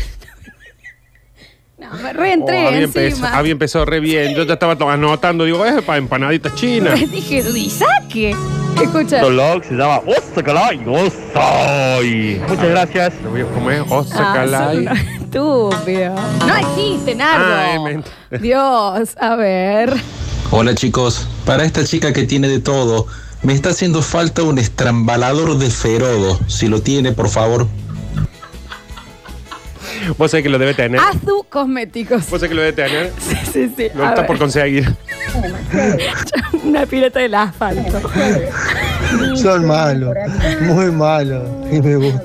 No, 1.78 1.92
me 2.02 2.10
reentré 2.14 2.64
Oh, 2.64 2.68
había, 2.68 2.80
encima. 2.80 3.04
empezado, 3.04 3.36
había 3.36 3.52
empezado 3.52 3.84
re 3.84 4.00
bien. 4.00 4.34
Yo 4.34 4.44
ya 4.44 4.54
estaba 4.54 4.76
to- 4.76 4.88
anotando. 4.88 5.44
Digo, 5.44 5.64
es 5.66 5.82
para 5.82 5.98
empanaditas 5.98 6.54
chinas. 6.54 6.98
Dije, 7.10 7.44
¿y 7.54 7.68
saque? 7.70 8.34
Escucha. 8.82 9.18
Fotolog 9.20 9.62
se 9.62 9.74
llama 9.74 10.00
Osakalai 10.06 10.80
Osai. 10.88 12.40
Muchas 12.48 12.68
gracias. 12.70 13.12
Lo 13.22 13.30
voy 13.30 13.42
a- 13.42 13.44
¿Cómo 13.44 13.70
es? 13.70 13.80
Ah, 13.90 13.94
Osacalay. 13.94 14.84
son 14.86 14.96
Estúpido. 14.96 16.14
No 16.46 16.56
existe, 16.56 17.14
Nardo. 17.14 17.82
Mentira. 17.84 18.38
Dios, 18.40 19.14
a 19.20 19.36
ver. 19.36 19.92
Hola 20.50 20.74
chicos, 20.74 21.26
para 21.44 21.64
esta 21.64 21.84
chica 21.84 22.12
que 22.12 22.24
tiene 22.24 22.48
de 22.48 22.60
todo, 22.60 23.06
me 23.42 23.52
está 23.52 23.70
haciendo 23.70 24.02
falta 24.02 24.42
un 24.42 24.58
estrambalador 24.58 25.58
de 25.58 25.70
ferodo. 25.70 26.38
Si 26.46 26.68
lo 26.68 26.80
tiene, 26.80 27.12
por 27.12 27.28
favor. 27.28 27.66
Vos 30.18 30.30
sabés 30.30 30.44
que 30.44 30.50
lo 30.50 30.58
debe 30.58 30.74
tener. 30.74 31.00
Azu 31.00 31.44
Cosméticos. 31.48 32.28
Vos 32.30 32.40
sabés 32.40 32.48
que 32.50 32.54
lo 32.54 32.62
debe 32.62 32.72
tener. 32.72 33.12
Sí, 33.20 33.36
sí, 33.52 33.72
sí. 33.76 33.88
Lo 33.94 34.04
A 34.04 34.08
está 34.10 34.20
ver. 34.22 34.26
por 34.26 34.38
conseguir. 34.38 34.94
Una 36.64 36.86
pileta 36.86 37.20
del 37.20 37.34
asfalto. 37.34 38.00
Son 39.36 39.66
malos, 39.66 40.14
muy 40.62 40.90
malos. 40.92 41.42
Y 41.72 41.80
me 41.80 41.96
gusta. 41.96 42.22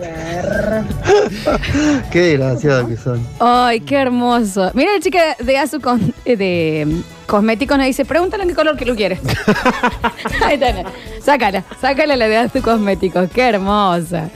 Qué 2.11 2.19
desgraciados 2.21 2.89
que 2.89 2.97
son. 2.97 3.25
Ay, 3.39 3.79
qué 3.81 3.95
hermoso. 3.95 4.71
Mira 4.73 4.93
la 4.93 4.99
chica 4.99 5.35
de 5.39 5.57
Azu 5.57 5.79
con- 5.79 6.13
eh, 6.25 6.35
de 6.35 7.01
Cosméticos 7.31 7.77
nos 7.77 7.87
dice, 7.87 8.03
pregúntale 8.03 8.43
en 8.43 8.49
qué 8.49 8.55
color 8.55 8.75
que 8.75 8.83
lo 8.83 8.93
quiere. 8.93 9.17
Ahí 10.45 10.57
tenés. 10.57 10.85
Sácala, 11.23 11.63
sácala 11.79 12.17
la 12.17 12.27
de 12.27 12.35
Azu 12.35 12.61
Cosméticos. 12.61 13.29
Qué 13.31 13.47
hermosa. 13.47 14.29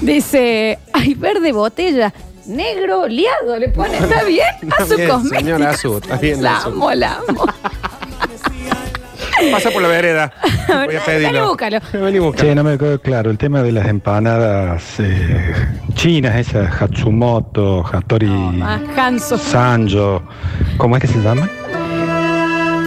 Dice, 0.00 0.78
ay, 0.92 1.14
verde 1.14 1.50
botella. 1.50 2.14
Negro 2.46 3.08
liado, 3.08 3.58
le 3.58 3.68
pone, 3.70 3.98
¿está 3.98 4.22
bien? 4.22 4.46
Azu 4.78 4.94
bien, 4.94 5.08
Cosméticos. 5.08 5.40
señora 5.40 5.70
Azu, 5.70 5.96
está 5.96 6.16
bien, 6.18 6.40
La 6.40 6.58
Azu. 6.58 6.68
amo, 6.68 6.92
la 6.94 7.16
amo. 7.28 7.46
Pasa 9.50 9.70
por 9.70 9.82
la 9.82 9.88
vereda. 9.88 10.32
Voy 10.86 10.94
a 10.94 11.04
pedirlo. 11.04 11.56
Dale, 11.58 12.20
búscalo. 12.20 12.32
Che, 12.36 12.54
no 12.54 12.62
me 12.62 12.78
quedó 12.78 13.00
claro 13.00 13.28
el 13.32 13.38
tema 13.38 13.64
de 13.64 13.72
las 13.72 13.88
empanadas 13.88 14.84
eh, 15.00 15.52
chinas, 15.94 16.36
esas 16.36 16.80
Hatsumoto, 16.80 17.84
Hattori, 17.84 18.28
Más 18.28 18.82
Hanso. 18.96 19.36
Sanjo, 19.36 20.22
¿cómo 20.76 20.96
es 20.96 21.02
que 21.02 21.08
se 21.08 21.18
llama? 21.18 21.50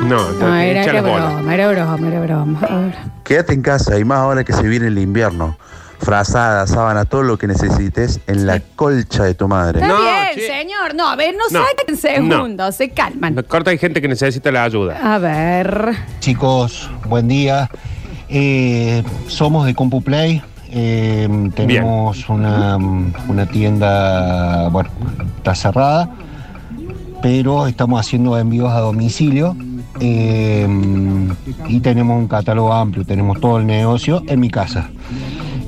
No, 0.03 0.31
No, 0.33 0.55
era, 0.55 0.81
echa 0.81 0.91
era 0.91 1.01
bolas. 1.01 1.33
broma, 1.33 1.53
era 1.53 1.71
broma, 1.71 2.07
era 2.07 2.19
broma. 2.21 2.91
Quédate 3.23 3.53
en 3.53 3.61
casa 3.61 3.97
y 3.99 4.03
más 4.05 4.19
ahora 4.19 4.43
que 4.43 4.53
se 4.53 4.63
viene 4.63 4.87
el 4.87 4.97
invierno. 4.97 5.57
Frazada, 5.99 6.65
sábana, 6.65 7.03
todo 7.03 7.23
lo 7.23 7.37
que 7.37 7.45
necesites 7.45 8.21
en 8.27 8.47
la 8.47 8.61
colcha 8.61 9.25
de 9.25 9.33
tu 9.33 9.49
madre. 9.49 9.81
Está 9.81 9.87
No, 9.93 9.99
bien, 10.01 10.15
che. 10.35 10.47
señor. 10.47 10.95
No, 10.95 11.09
a 11.09 11.15
ver, 11.17 11.35
no, 11.35 11.43
No, 11.51 11.65
saquen 11.65 11.97
segundos, 11.97 12.75
se 12.75 12.89
calman. 12.91 13.35
No, 13.35 13.43
Corta, 13.43 13.71
hay 13.71 13.77
gente 13.77 14.01
que 14.01 14.07
necesita 14.07 14.49
la 14.51 14.63
ayuda. 14.63 15.15
A 15.15 15.17
ver. 15.17 15.93
Chicos, 16.21 16.89
buen 17.07 17.27
día. 17.27 17.69
Eh, 18.29 19.03
somos 19.27 19.65
de 19.65 19.75
CompuPlay. 19.75 20.41
Eh, 20.71 21.27
tenemos 21.55 22.29
una, 22.29 22.77
una 22.77 23.45
tienda, 23.47 24.69
bueno, 24.69 24.89
está 25.37 25.53
cerrada, 25.55 26.09
pero 27.21 27.67
estamos 27.67 27.99
haciendo 27.99 28.37
envíos 28.37 28.71
a 28.71 28.79
domicilio. 28.79 29.55
Eh, 29.99 30.67
y 31.67 31.79
tenemos 31.79 32.17
un 32.17 32.27
catálogo 32.27 32.73
amplio, 32.73 33.05
tenemos 33.05 33.39
todo 33.39 33.59
el 33.59 33.65
negocio 33.67 34.23
en 34.27 34.39
mi 34.39 34.49
casa. 34.49 34.89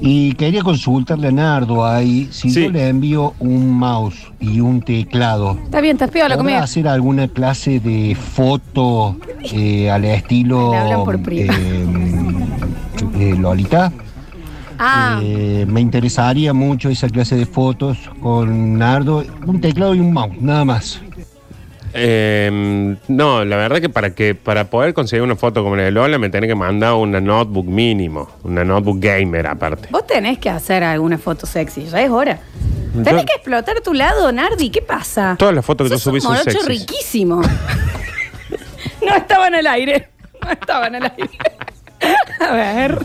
Y 0.04 0.34
quería 0.34 0.64
consultarle 0.64 1.28
a 1.28 1.32
Nardo 1.32 1.86
ahí, 1.86 2.28
si 2.32 2.50
Sí. 2.50 2.64
yo 2.64 2.72
le 2.72 2.88
envío 2.90 3.34
un 3.40 3.70
mouse 3.72 4.32
y 4.40 4.60
un 4.60 4.82
teclado, 4.82 5.60
Está 5.66 5.80
bien, 5.80 5.96
estás 5.96 6.10
piola 6.10 6.30
¿Podrá 6.30 6.38
comida. 6.38 6.64
hacer 6.64 6.88
alguna 6.88 7.28
clase 7.28 7.80
de 7.80 8.16
foto 8.16 9.18
eh, 9.54 9.92
al 9.92 10.04
estilo 10.06 10.74
eh, 10.74 11.86
eh, 13.20 13.36
Lolita? 13.38 13.92
Ah, 14.80 15.20
Eh, 15.22 15.68
me 15.70 15.80
interesaría 15.82 16.54
mucho 16.54 16.90
esa 16.90 17.08
clase 17.08 17.36
de 17.36 17.46
fotos 17.46 18.00
con 18.20 18.80
Nardo, 18.80 19.24
un 19.46 19.62
teclado 19.62 19.94
y 19.94 20.00
un 20.00 20.12
mouse, 20.14 20.34
nada 20.42 20.66
más. 20.66 21.00
Eh, 21.94 22.96
no, 23.08 23.44
la 23.46 23.58
verdad 23.58 23.82
que 23.82 23.90
para 23.90 24.16
que 24.16 24.34
para 24.36 24.66
poder 24.70 24.94
conseguir 24.94 25.24
una 25.24 25.36
foto 25.36 25.64
como 25.64 25.76
la 25.76 25.84
de 25.84 25.92
Lola 25.92 26.18
me 26.18 26.30
tenés 26.30 26.48
que 26.48 26.56
mandar 26.56 26.94
una 26.94 27.20
notebook 27.20 27.66
mínimo, 27.66 28.30
una 28.44 28.64
notebook 28.64 29.00
gamer 29.00 29.48
aparte. 29.48 29.90
vos 29.92 30.08
tenés 30.08 30.40
que 30.40 30.50
hacer 30.50 30.84
alguna 30.84 31.18
foto 31.18 31.46
sexy, 31.46 31.86
ya 31.86 32.02
es 32.02 32.10
hora. 32.10 32.40
Tenés 32.94 33.22
Yo- 33.22 33.26
que 33.26 33.34
explotar 33.36 33.80
tu 33.82 33.94
lado, 33.94 34.32
Nardi. 34.32 34.70
¿Qué 34.70 34.82
pasa? 34.82 35.36
Todas 35.40 35.56
las 35.56 35.66
fotos 35.66 35.86
que 35.88 35.92
yo 35.92 35.98
Sos 35.98 36.04
subí 36.04 36.16
un 36.18 36.22
son 36.22 36.32
morocho 36.34 36.52
sexys. 36.52 36.68
riquísimo. 36.68 37.42
no 39.06 39.16
estaban 39.16 39.56
al 39.56 39.68
aire. 39.68 40.10
No 40.44 40.52
estaban 40.52 40.96
al 40.96 41.04
aire. 41.04 41.30
A 42.40 42.54
ver. 42.54 42.98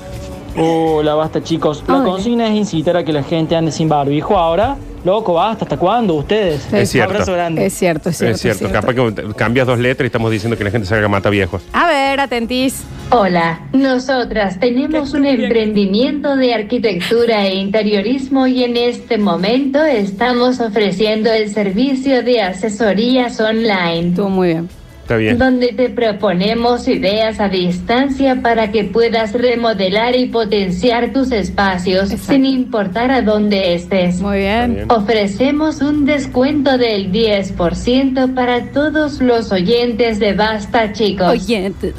Hola, 0.59 1.15
basta 1.15 1.43
chicos. 1.43 1.85
La 1.87 2.03
consigna 2.03 2.49
es 2.49 2.55
incitar 2.55 2.97
a 2.97 3.05
que 3.05 3.13
la 3.13 3.23
gente 3.23 3.57
ande 3.57 3.73
sin 3.73 3.89
barbijo 3.89 4.39
ahora. 4.39 4.77
Loco, 5.05 5.35
basta. 5.35 5.65
¿Hasta 5.65 5.77
cuándo 5.77 6.15
ustedes? 6.15 6.73
Es 6.73 6.91
cierto. 6.91 7.13
Abrazo 7.13 7.33
grande. 7.35 7.67
Es 7.67 7.75
cierto, 7.75 8.09
es 8.09 8.17
cierto. 8.17 8.35
Es 8.35 8.41
cierto, 8.41 8.73
capaz 8.73 8.95
que 8.95 9.35
cambias 9.37 9.67
dos 9.67 9.79
letras 9.79 10.05
y 10.05 10.09
estamos 10.09 10.31
diciendo 10.33 10.57
que 10.57 10.65
la 10.65 10.71
gente 10.71 10.87
se 10.87 10.95
haga 10.95 11.09
mata 11.09 11.31
viejos. 11.31 11.63
A 11.73 11.87
ver, 11.87 12.19
atentis. 12.19 12.83
Hola, 13.11 13.61
nosotras 13.73 14.59
tenemos 14.59 15.13
un 15.15 15.27
emprendimiento 15.27 16.35
de 16.35 16.55
arquitectura 16.55 17.47
e 17.47 17.55
interiorismo 17.55 18.49
y 18.49 18.65
en 18.65 18.77
este 18.77 19.17
momento 19.17 19.85
estamos 19.85 20.59
ofreciendo 20.59 21.31
el 21.31 21.53
servicio 21.53 22.25
de 22.25 22.43
asesorías 22.43 23.39
online. 23.41 24.09
Estuvo 24.09 24.31
muy 24.31 24.49
bien. 24.49 24.69
Está 25.07 25.19
bien. 25.19 25.39
Donde 25.39 25.69
te 25.69 25.89
proponemos 25.89 26.89
ideas 26.89 27.39
a 27.39 27.49
distancia 27.49 28.43
para 28.43 28.73
que 28.73 28.83
puedas 28.83 29.35
remodelar 29.35 30.17
y 30.17 30.27
potenciar 30.27 31.13
tus 31.13 31.31
espacios 31.31 32.09
sin 32.09 32.45
importar 32.45 33.13
a 33.13 33.23
dónde 33.23 33.77
estés. 33.77 34.21
Muy 34.21 34.39
bien. 34.39 34.87
Ofrecemos 34.89 35.81
un 35.81 36.07
descuento 36.07 36.77
del 36.77 37.13
10% 37.13 38.35
para 38.35 38.73
todos 38.73 39.21
los 39.21 39.53
oyentes 39.53 40.19
de 40.19 40.33
Basta, 40.33 40.93
chicos. 40.93 41.29
Oyentes. 41.29 41.95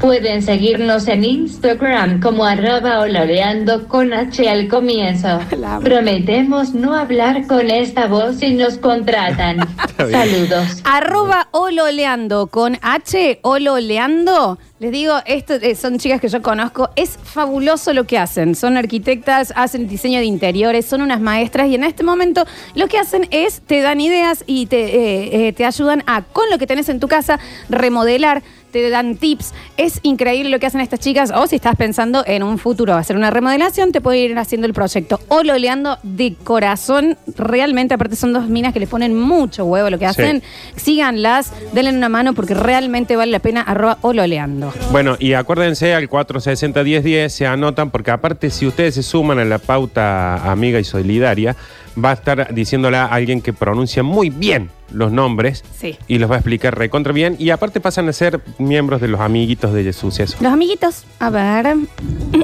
Pueden 0.00 0.42
seguirnos 0.42 1.08
en 1.08 1.24
Instagram 1.24 2.20
como 2.20 2.44
arroba 2.44 3.00
oloreando 3.00 3.88
con 3.88 4.12
H 4.12 4.48
al 4.48 4.68
comienzo. 4.68 5.40
Prometemos 5.82 6.72
no 6.72 6.94
hablar 6.94 7.48
con 7.48 7.68
esta 7.68 8.06
voz 8.06 8.36
si 8.36 8.54
nos 8.54 8.78
contratan. 8.78 9.58
Saludos. 9.96 10.82
Arroba 10.84 11.48
ololeando 11.50 12.46
con 12.46 12.78
H, 12.80 13.40
ololeando. 13.42 14.58
Les 14.78 14.92
digo, 14.92 15.14
esto 15.26 15.54
eh, 15.54 15.74
son 15.74 15.98
chicas 15.98 16.20
que 16.20 16.28
yo 16.28 16.40
conozco. 16.40 16.90
Es 16.94 17.18
fabuloso 17.20 17.92
lo 17.92 18.04
que 18.04 18.16
hacen. 18.16 18.54
Son 18.54 18.76
arquitectas, 18.76 19.52
hacen 19.56 19.88
diseño 19.88 20.20
de 20.20 20.26
interiores, 20.26 20.86
son 20.86 21.02
unas 21.02 21.20
maestras 21.20 21.66
y 21.66 21.74
en 21.74 21.82
este 21.82 22.04
momento 22.04 22.46
lo 22.76 22.86
que 22.86 22.98
hacen 22.98 23.26
es 23.32 23.60
te 23.62 23.80
dan 23.80 24.00
ideas 24.00 24.44
y 24.46 24.66
te, 24.66 24.78
eh, 24.84 25.48
eh, 25.48 25.52
te 25.52 25.64
ayudan 25.64 26.04
a, 26.06 26.22
con 26.22 26.48
lo 26.50 26.58
que 26.58 26.68
tenés 26.68 26.88
en 26.88 27.00
tu 27.00 27.08
casa, 27.08 27.40
remodelar. 27.68 28.44
Te 28.72 28.90
dan 28.90 29.16
tips. 29.16 29.54
Es 29.76 30.00
increíble 30.02 30.50
lo 30.50 30.58
que 30.58 30.66
hacen 30.66 30.80
estas 30.80 31.00
chicas. 31.00 31.32
O 31.34 31.46
si 31.46 31.56
estás 31.56 31.76
pensando 31.76 32.22
en 32.26 32.42
un 32.42 32.58
futuro 32.58 32.94
hacer 32.94 33.16
una 33.16 33.30
remodelación, 33.30 33.92
te 33.92 34.00
puede 34.00 34.18
ir 34.18 34.38
haciendo 34.38 34.66
el 34.66 34.74
proyecto. 34.74 35.20
Ololeando 35.28 35.98
de 36.02 36.34
corazón. 36.44 37.16
Realmente, 37.36 37.94
aparte, 37.94 38.16
son 38.16 38.32
dos 38.32 38.48
minas 38.48 38.72
que 38.72 38.80
le 38.80 38.86
ponen 38.86 39.18
mucho 39.18 39.64
huevo 39.64 39.86
a 39.86 39.90
lo 39.90 39.98
que 39.98 40.06
hacen. 40.06 40.42
Síganlas, 40.76 41.52
denle 41.72 41.92
una 41.92 42.08
mano 42.08 42.34
porque 42.34 42.54
realmente 42.54 43.16
vale 43.16 43.32
la 43.32 43.38
pena. 43.38 43.62
Arroba 43.62 43.98
ololeando. 44.02 44.72
Bueno, 44.90 45.16
y 45.18 45.32
acuérdense 45.32 45.94
al 45.94 46.08
460-1010, 46.08 47.28
se 47.28 47.46
anotan, 47.46 47.90
porque 47.90 48.10
aparte, 48.10 48.50
si 48.50 48.66
ustedes 48.66 48.94
se 48.94 49.02
suman 49.02 49.38
a 49.38 49.44
la 49.44 49.58
pauta 49.58 50.50
amiga 50.50 50.78
y 50.78 50.84
solidaria, 50.84 51.56
va 52.02 52.10
a 52.10 52.14
estar 52.14 52.54
diciéndola 52.54 53.04
a 53.04 53.14
alguien 53.14 53.40
que 53.40 53.52
pronuncia 53.52 54.02
muy 54.02 54.30
bien 54.30 54.70
los 54.92 55.12
nombres 55.12 55.64
Sí. 55.76 55.96
y 56.08 56.18
los 56.18 56.30
va 56.30 56.36
a 56.36 56.38
explicar 56.38 56.76
recontra 56.78 57.12
bien. 57.12 57.36
Y 57.38 57.50
aparte 57.50 57.80
pasan 57.80 58.08
a 58.08 58.12
ser 58.12 58.40
miembros 58.58 59.00
de 59.00 59.08
los 59.08 59.20
amiguitos 59.20 59.72
de 59.72 59.92
Suceso. 59.92 60.36
Los 60.40 60.52
amiguitos, 60.52 61.04
a 61.20 61.30
ver. 61.30 61.76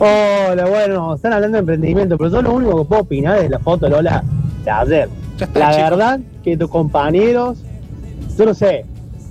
Hola, 0.00 0.66
bueno, 0.66 1.14
están 1.14 1.32
hablando 1.32 1.56
de 1.56 1.60
emprendimiento, 1.60 2.16
pero 2.18 2.30
yo 2.30 2.42
lo 2.42 2.52
único 2.52 2.78
que 2.82 2.84
puedo 2.88 3.02
opinar 3.02 3.38
es 3.38 3.50
la 3.50 3.58
foto 3.58 3.88
Lola 3.88 4.22
de 4.64 4.70
ayer. 4.70 5.08
La 5.54 5.70
verdad 5.76 6.20
que 6.42 6.56
tus 6.56 6.70
compañeros, 6.70 7.58
yo 8.38 8.44
no 8.44 8.54
sé, 8.54 8.84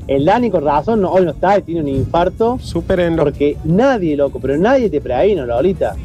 el 0.08 0.26
Dani 0.26 0.50
con 0.52 0.66
razón 0.66 1.02
no- 1.02 1.12
hoy 1.12 1.24
no 1.26 1.32
está 1.32 1.58
y 1.58 1.62
tiene 1.62 1.82
un 1.82 1.88
infarto. 1.88 2.58
Supérenlo. 2.62 3.24
Porque 3.24 3.58
nadie, 3.64 4.16
loco, 4.18 4.40
pero 4.40 4.58
nadie 4.58 4.90
te 4.90 5.00
previno, 5.02 5.46
Lolita. 5.46 5.96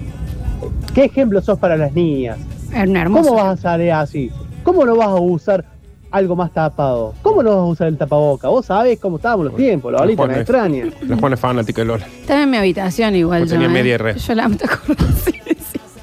¿Qué 0.95 1.05
ejemplo 1.05 1.41
sos 1.41 1.59
para 1.59 1.77
las 1.77 1.93
niñas? 1.93 2.39
Hermoso. 2.73 3.31
¿Cómo 3.31 3.43
vas 3.43 3.59
a 3.59 3.63
salir 3.63 3.93
así? 3.93 4.31
¿Cómo 4.63 4.85
no 4.85 4.97
vas 4.97 5.09
a 5.09 5.15
usar 5.15 5.65
algo 6.11 6.37
más 6.37 6.53
tapado? 6.53 7.15
¿Cómo 7.23 7.43
no 7.43 7.51
vas 7.51 7.59
a 7.59 7.65
usar 7.65 7.89
el 7.89 7.99
tapaboca? 7.99 8.49
Vos 8.49 8.67
sabés 8.67 8.99
cómo 8.99 9.17
estábamos 9.17 9.47
los 9.47 9.57
tiempos, 9.57 9.93
Lolita, 9.93 10.23
Juan 10.23 10.31
me 10.31 10.37
extraña. 10.39 10.85
La 11.07 11.17
Juan 11.17 11.33
es 11.33 11.41
fanática 11.41 11.81
de 11.83 11.87
Lola. 11.87 12.07
Estaba 12.07 12.43
en 12.43 12.51
mi 12.51 12.57
habitación 12.57 13.15
igual. 13.17 13.45
Yo, 13.45 13.51
tenía 13.51 13.67
¿eh? 13.67 13.71
media 13.71 13.99
red. 13.99 14.17
Yo 14.17 14.35
la 14.35 14.45
amo, 14.47 14.57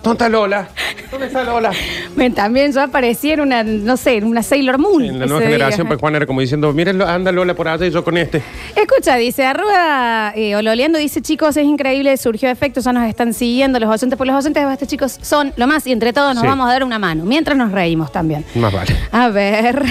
¿Dónde 0.06 0.24
está 0.26 0.30
Lola? 0.30 0.70
¿Dónde 1.12 1.28
está 1.28 1.44
Lola? 1.44 1.72
Me- 2.16 2.30
También 2.30 2.72
yo 2.72 2.82
aparecí 2.82 3.32
en 3.32 3.42
una, 3.42 3.64
no 3.64 3.98
sé, 3.98 4.16
en 4.18 4.24
una 4.26 4.42
Sailor 4.44 4.78
Moon. 4.78 5.04
En 5.04 5.20
la 5.20 5.26
ese 5.26 5.34
nueva 5.34 5.40
día. 5.42 5.50
generación, 5.58 5.88
pues 5.88 6.00
Juan 6.00 6.16
era 6.16 6.26
como 6.26 6.42
diciendo, 6.42 6.72
miren, 6.74 7.02
anda 7.02 7.32
Lola 7.32 7.54
por 7.56 7.68
allá 7.68 7.86
y 7.86 7.92
yo 7.92 8.04
con 8.04 8.18
este. 8.18 8.42
Escucha, 8.76 9.16
dice, 9.16 9.46
arroba 9.46 10.32
eh, 10.36 10.56
Ololeando, 10.56 10.98
dice, 11.00 11.22
chicos, 11.22 11.58
es 11.58 11.66
increíble, 11.66 12.16
surgió 12.18 12.50
efecto, 12.50 12.80
ya 12.82 12.94
nos 12.94 13.08
están 13.10 13.34
siguiendo 13.34 13.80
los 13.80 13.90
oyentes, 13.90 14.16
pues 14.18 14.28
los 14.28 14.38
oyentes 14.38 14.62
de 14.62 14.66
Basta, 14.66 14.86
chicos, 14.86 15.18
son 15.22 15.54
lo 15.58 15.68
más 15.68 15.86
y 15.88 15.92
entre 15.92 16.14
todos 16.14 16.34
nos 16.36 16.42
Sí. 16.42 16.48
vamos 16.48 16.68
a 16.70 16.72
dar 16.74 16.84
una 16.84 17.00
mano, 17.00 17.26
mientras 17.26 17.58
nos 17.58 17.72
reímos 17.72 18.12
también. 18.12 18.46
Más 18.56 18.72
vale. 18.74 18.96
A 19.12 19.30
ver. 19.30 19.84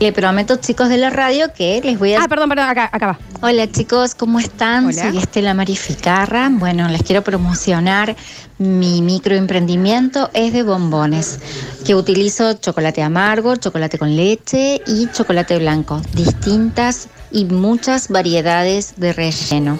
Le 0.00 0.12
prometo, 0.12 0.56
chicos 0.56 0.88
de 0.88 0.96
la 0.96 1.10
radio, 1.10 1.52
que 1.52 1.80
les 1.84 1.98
voy 1.98 2.14
a. 2.14 2.24
Ah, 2.24 2.28
perdón, 2.28 2.48
perdón, 2.48 2.68
acá, 2.68 2.90
acá 2.92 3.06
va. 3.06 3.18
Hola, 3.40 3.70
chicos, 3.70 4.14
¿cómo 4.16 4.40
están? 4.40 4.86
Hola. 4.86 5.10
Soy 5.10 5.18
Estela 5.18 5.54
Marificarra. 5.54 6.48
Bueno, 6.50 6.88
les 6.88 7.02
quiero 7.04 7.22
promocionar 7.22 8.16
mi 8.58 9.00
microemprendimiento. 9.00 10.30
Es 10.34 10.52
de 10.52 10.64
bombones, 10.64 11.38
que 11.84 11.94
utilizo 11.94 12.54
chocolate 12.54 13.02
amargo, 13.02 13.54
chocolate 13.56 13.98
con 13.98 14.16
leche 14.16 14.80
y 14.86 15.08
chocolate 15.12 15.58
blanco. 15.58 16.02
Distintas 16.14 17.08
y 17.30 17.44
muchas 17.44 18.08
variedades 18.08 18.94
de 18.96 19.12
relleno, 19.12 19.78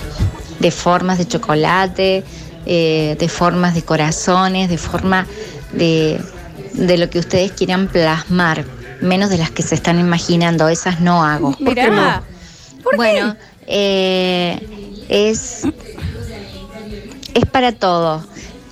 de 0.60 0.70
formas 0.70 1.18
de 1.18 1.26
chocolate, 1.26 2.24
eh, 2.64 3.16
de 3.18 3.28
formas 3.28 3.74
de 3.74 3.82
corazones, 3.82 4.68
de 4.68 4.78
forma 4.78 5.26
de, 5.72 6.20
de 6.74 6.96
lo 6.98 7.10
que 7.10 7.18
ustedes 7.18 7.50
quieran 7.52 7.88
plasmar, 7.88 8.64
menos 9.02 9.30
de 9.30 9.38
las 9.38 9.50
que 9.50 9.62
se 9.62 9.74
están 9.74 9.98
imaginando. 10.00 10.68
Esas 10.68 11.00
no 11.00 11.24
hago. 11.24 11.52
¿Por 11.52 11.74
qué 11.74 11.90
Mirá. 11.90 12.22
no? 12.80 12.96
bueno, 12.96 13.36
eh, 13.66 15.04
es, 15.08 15.62
es 17.34 17.46
para 17.50 17.72
todo. 17.72 18.24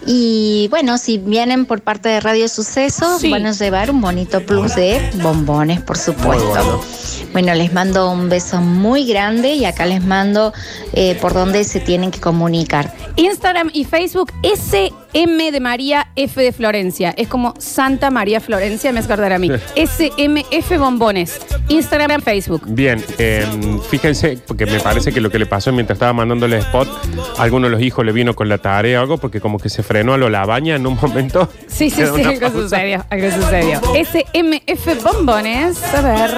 Y 0.07 0.67
bueno, 0.71 0.97
si 0.97 1.19
vienen 1.19 1.67
por 1.67 1.83
parte 1.83 2.09
de 2.09 2.21
Radio 2.21 2.49
Sucesos, 2.49 3.21
Sí. 3.21 3.31
van 3.31 3.45
a 3.47 3.53
llevar 3.53 3.91
un 3.91 4.01
bonito 4.01 4.41
plus 4.47 4.75
de 4.75 5.11
bombones, 5.23 5.81
por 5.83 5.99
supuesto. 5.99 6.81
Bueno, 7.33 7.55
les 7.55 7.73
mando 7.73 8.11
un 8.11 8.29
beso 8.31 8.61
muy 8.63 9.05
grande 9.07 9.53
y 9.55 9.67
acá 9.67 9.85
les 9.87 10.03
mando 10.03 10.53
eh, 10.95 11.17
por 11.21 11.35
dónde 11.35 11.65
se 11.65 11.81
tienen 11.81 12.11
que 12.11 12.19
comunicar. 12.19 12.93
Instagram 13.17 13.71
y 13.75 13.85
Facebook, 13.85 14.33
SM 15.13 15.51
de 15.51 15.61
María 15.61 16.09
F 16.15 16.41
de 16.41 16.53
Florencia. 16.53 17.13
Es 17.17 17.29
como 17.29 17.55
Santa 17.59 18.11
María 18.11 18.41
Florencia, 18.41 18.93
me 18.93 19.01
hace 19.01 19.13
acordar 19.13 19.33
a 19.33 19.39
mí. 19.39 19.51
SMF 19.75 20.79
Bombones. 20.79 21.41
Instagram, 21.69 22.23
Facebook. 22.23 22.63
Bien, 22.67 23.05
eh, 23.19 23.45
fíjense, 23.91 24.39
porque 24.47 24.67
me 24.67 24.79
parece 24.81 25.13
que 25.13 25.21
lo 25.21 25.31
que 25.31 25.39
le 25.39 25.47
pasó 25.47 25.73
mientras 25.73 25.97
estaba 25.97 26.13
mandándole 26.13 26.59
spot, 26.59 26.89
a 27.37 27.43
alguno 27.43 27.67
de 27.67 27.73
los 27.73 27.83
hijos 27.83 28.05
le 28.05 28.13
vino 28.13 28.35
con 28.35 28.49
la 28.49 28.59
tarea 28.59 29.01
o 29.01 29.03
algo, 29.03 29.19
porque 29.19 29.41
como 29.41 29.59
que 29.59 29.69
se 29.69 29.83
frenó 29.83 30.15
a 30.15 30.19
lo 30.19 30.29
labaña 30.29 30.77
en 30.77 30.87
un 30.87 30.97
momento. 31.01 31.49
Sí, 31.67 31.91
sí, 31.91 32.03
sí, 32.15 32.23
algo 32.23 32.41
pausa. 32.41 32.51
sucedió, 32.51 33.05
algo 33.11 33.31
sucedió. 33.31 33.81
SMF 33.81 35.03
Bombones, 35.03 35.83
a 35.95 36.03
ver. 36.03 36.31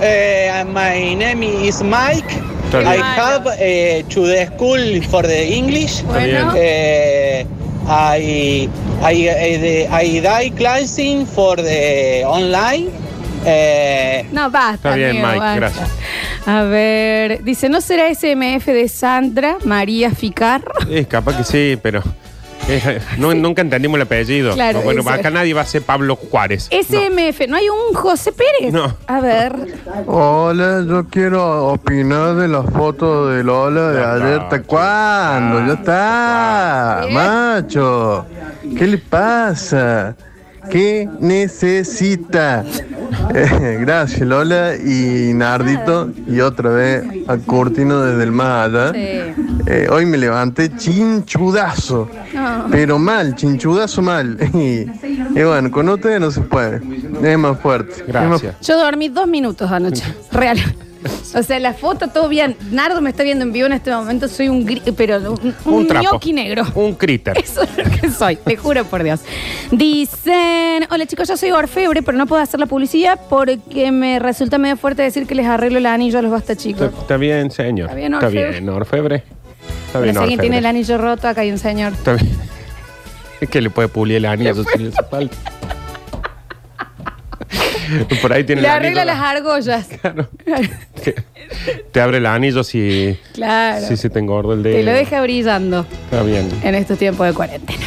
Uh, 0.00 0.64
my 0.66 1.14
name 1.14 1.44
is 1.44 1.82
Mike. 1.82 2.40
I 2.72 2.96
have 2.96 3.46
uh, 3.46 4.08
to 4.08 4.26
the 4.26 4.46
school 4.46 5.02
for 5.10 5.22
the 5.22 5.54
English. 5.54 6.02
Bueno. 6.04 6.54
Uh, 6.54 7.61
I 7.86 8.68
I 9.02 9.28
I, 9.28 9.88
I 9.90 10.20
die 10.20 11.26
for 11.26 11.56
the 11.56 12.24
online. 12.26 12.88
Uh, 13.44 14.22
No, 14.32 14.50
basta. 14.50 14.74
Está 14.90 14.94
bien, 14.94 15.10
amigo, 15.10 15.26
Mike, 15.26 15.38
basta. 15.40 15.56
gracias. 15.56 15.90
A 16.46 16.62
ver, 16.62 17.42
dice, 17.44 17.68
¿no 17.68 17.80
será 17.80 18.08
SMF 18.14 18.66
de 18.66 18.88
Sandra 18.88 19.58
María 19.64 20.10
Ficar? 20.12 20.62
Es 20.90 21.06
capaz 21.08 21.36
que 21.38 21.44
sí, 21.44 21.78
pero 21.82 22.00
eh, 22.00 22.02
no- 23.18 23.34
nunca 23.34 23.62
entendimos 23.62 23.96
el 23.96 24.02
apellido. 24.02 24.54
Claro, 24.54 24.78
No, 24.78 24.84
bueno, 24.84 25.00
eso 25.00 25.10
acá 25.10 25.30
nadie 25.30 25.54
va 25.54 25.62
a 25.62 25.66
ser 25.66 25.82
Pablo 25.82 26.16
Juárez. 26.16 26.68
SMF, 26.70 27.48
¿no 27.48 27.56
hay 27.56 27.68
un 27.68 27.94
José 27.94 28.32
Pérez? 28.32 28.72
No. 28.72 28.96
A 29.06 29.20
ver. 29.20 29.52
Hola, 30.06 30.84
yo 30.88 31.06
quiero 31.08 31.68
opinar 31.68 32.36
de 32.36 32.48
la 32.48 32.62
foto 32.62 33.28
de 33.28 33.42
Lola 33.44 33.90
de 33.92 34.04
ayer. 34.04 34.40
¿Hasta 34.40 34.62
cuándo? 34.62 35.66
Ya 35.66 35.72
está, 35.74 37.06
macho. 37.10 38.26
¿Qué 38.76 38.86
le 38.86 38.98
pasa? 38.98 40.16
¿Qué 40.70 41.08
necesita? 41.20 42.64
Eh, 43.34 43.78
gracias, 43.80 44.20
Lola 44.20 44.74
y 44.76 45.32
Nardito. 45.34 46.10
Y 46.26 46.40
otra 46.40 46.70
vez 46.70 47.04
a 47.28 47.36
Curtino 47.36 48.00
desde 48.00 48.24
el 48.24 48.32
más 48.32 48.68
allá. 48.68 48.92
Eh, 48.94 49.88
hoy 49.90 50.06
me 50.06 50.18
levanté 50.18 50.74
chinchudazo. 50.76 52.08
No. 52.34 52.66
Pero 52.70 52.98
mal, 52.98 53.34
chinchudazo 53.34 54.02
mal. 54.02 54.38
Y, 54.54 54.86
y 55.34 55.42
bueno, 55.42 55.70
con 55.70 55.88
ustedes 55.88 56.20
no 56.20 56.30
se 56.30 56.40
puede. 56.42 56.80
Es 57.22 57.38
más 57.38 57.58
fuerte. 57.58 57.92
Es 58.06 58.14
más 58.14 58.42
Gracias. 58.42 58.60
Yo 58.60 58.78
dormí 58.78 59.08
dos 59.08 59.26
minutos 59.26 59.70
anoche. 59.70 60.04
Real. 60.30 60.58
O 61.34 61.42
sea, 61.42 61.58
la 61.60 61.72
foto, 61.74 62.08
todo 62.08 62.28
bien. 62.28 62.56
Nardo 62.70 63.00
me 63.00 63.10
está 63.10 63.22
viendo 63.22 63.44
en 63.44 63.52
vivo 63.52 63.66
en 63.66 63.72
este 63.72 63.90
momento, 63.90 64.28
soy 64.28 64.48
un 64.48 64.66
gri- 64.66 64.94
pero 64.96 65.16
un, 65.32 65.54
un, 65.64 65.72
Un 65.74 65.86
trapo. 65.86 66.08
ñoqui 66.12 66.32
negro. 66.32 66.64
Un 66.74 66.94
critter. 66.94 67.36
Eso 67.42 67.62
es 67.62 67.76
lo 67.76 67.84
que 68.00 68.10
soy, 68.10 68.36
te 68.36 68.56
juro 68.56 68.84
por 68.84 69.02
Dios. 69.02 69.20
Dicen, 69.70 70.86
hola 70.90 71.06
chicos, 71.06 71.28
yo 71.28 71.36
soy 71.36 71.50
orfebre, 71.50 72.02
pero 72.02 72.16
no 72.18 72.26
puedo 72.26 72.42
hacer 72.42 72.60
la 72.60 72.66
publicidad 72.66 73.18
porque 73.28 73.90
me 73.90 74.18
resulta 74.18 74.58
medio 74.58 74.76
fuerte 74.76 75.02
decir 75.02 75.26
que 75.26 75.34
les 75.34 75.46
arreglo 75.46 75.78
el 75.78 75.86
anillo 75.86 76.18
a 76.18 76.22
los 76.22 76.30
basta 76.30 76.52
Está, 76.52 76.62
chicos. 76.62 76.90
está 77.00 77.16
bien, 77.16 77.50
señor. 77.50 77.86
Está 77.88 77.96
bien, 77.96 78.14
Está 78.14 78.26
orfebre. 78.26 78.50
bien, 78.50 78.68
orfebre. 78.68 79.16
Está 79.16 80.00
Pero 80.00 80.02
bien, 80.02 80.14
si 80.14 80.20
alguien 80.20 80.40
tiene 80.40 80.58
el 80.58 80.64
orfebre. 80.66 80.78
anillo 80.78 80.98
roto, 80.98 81.28
acá 81.28 81.40
hay 81.40 81.50
un 81.50 81.58
señor. 81.58 81.92
Está 81.92 82.14
bien. 82.14 82.30
Es 83.40 83.48
que 83.48 83.60
le 83.60 83.70
puede 83.70 83.88
pulir 83.88 84.18
el 84.18 84.26
anillo 84.26 84.52
a 84.52 84.54
su 84.54 84.62
señor 84.62 84.92
Zapal. 84.92 85.28
Por 88.20 88.32
ahí 88.32 88.44
tiene 88.44 88.62
Le 88.62 88.68
el 88.68 88.74
arregla 88.74 89.04
las 89.04 89.18
argollas. 89.18 89.88
Te 91.92 92.00
abre 92.00 92.18
el 92.18 92.26
anillo 92.26 92.64
si, 92.64 93.18
Claro. 93.34 93.86
si 93.86 93.96
se 93.96 94.08
te 94.10 94.18
engorda 94.18 94.54
el 94.54 94.62
dedo. 94.62 94.76
Te 94.76 94.82
lo 94.82 94.92
deja 94.92 95.20
brillando 95.22 95.86
Está 96.04 96.22
bien. 96.22 96.48
en 96.62 96.74
estos 96.74 96.98
tiempos 96.98 97.26
de 97.26 97.34
cuarentena. 97.34 97.84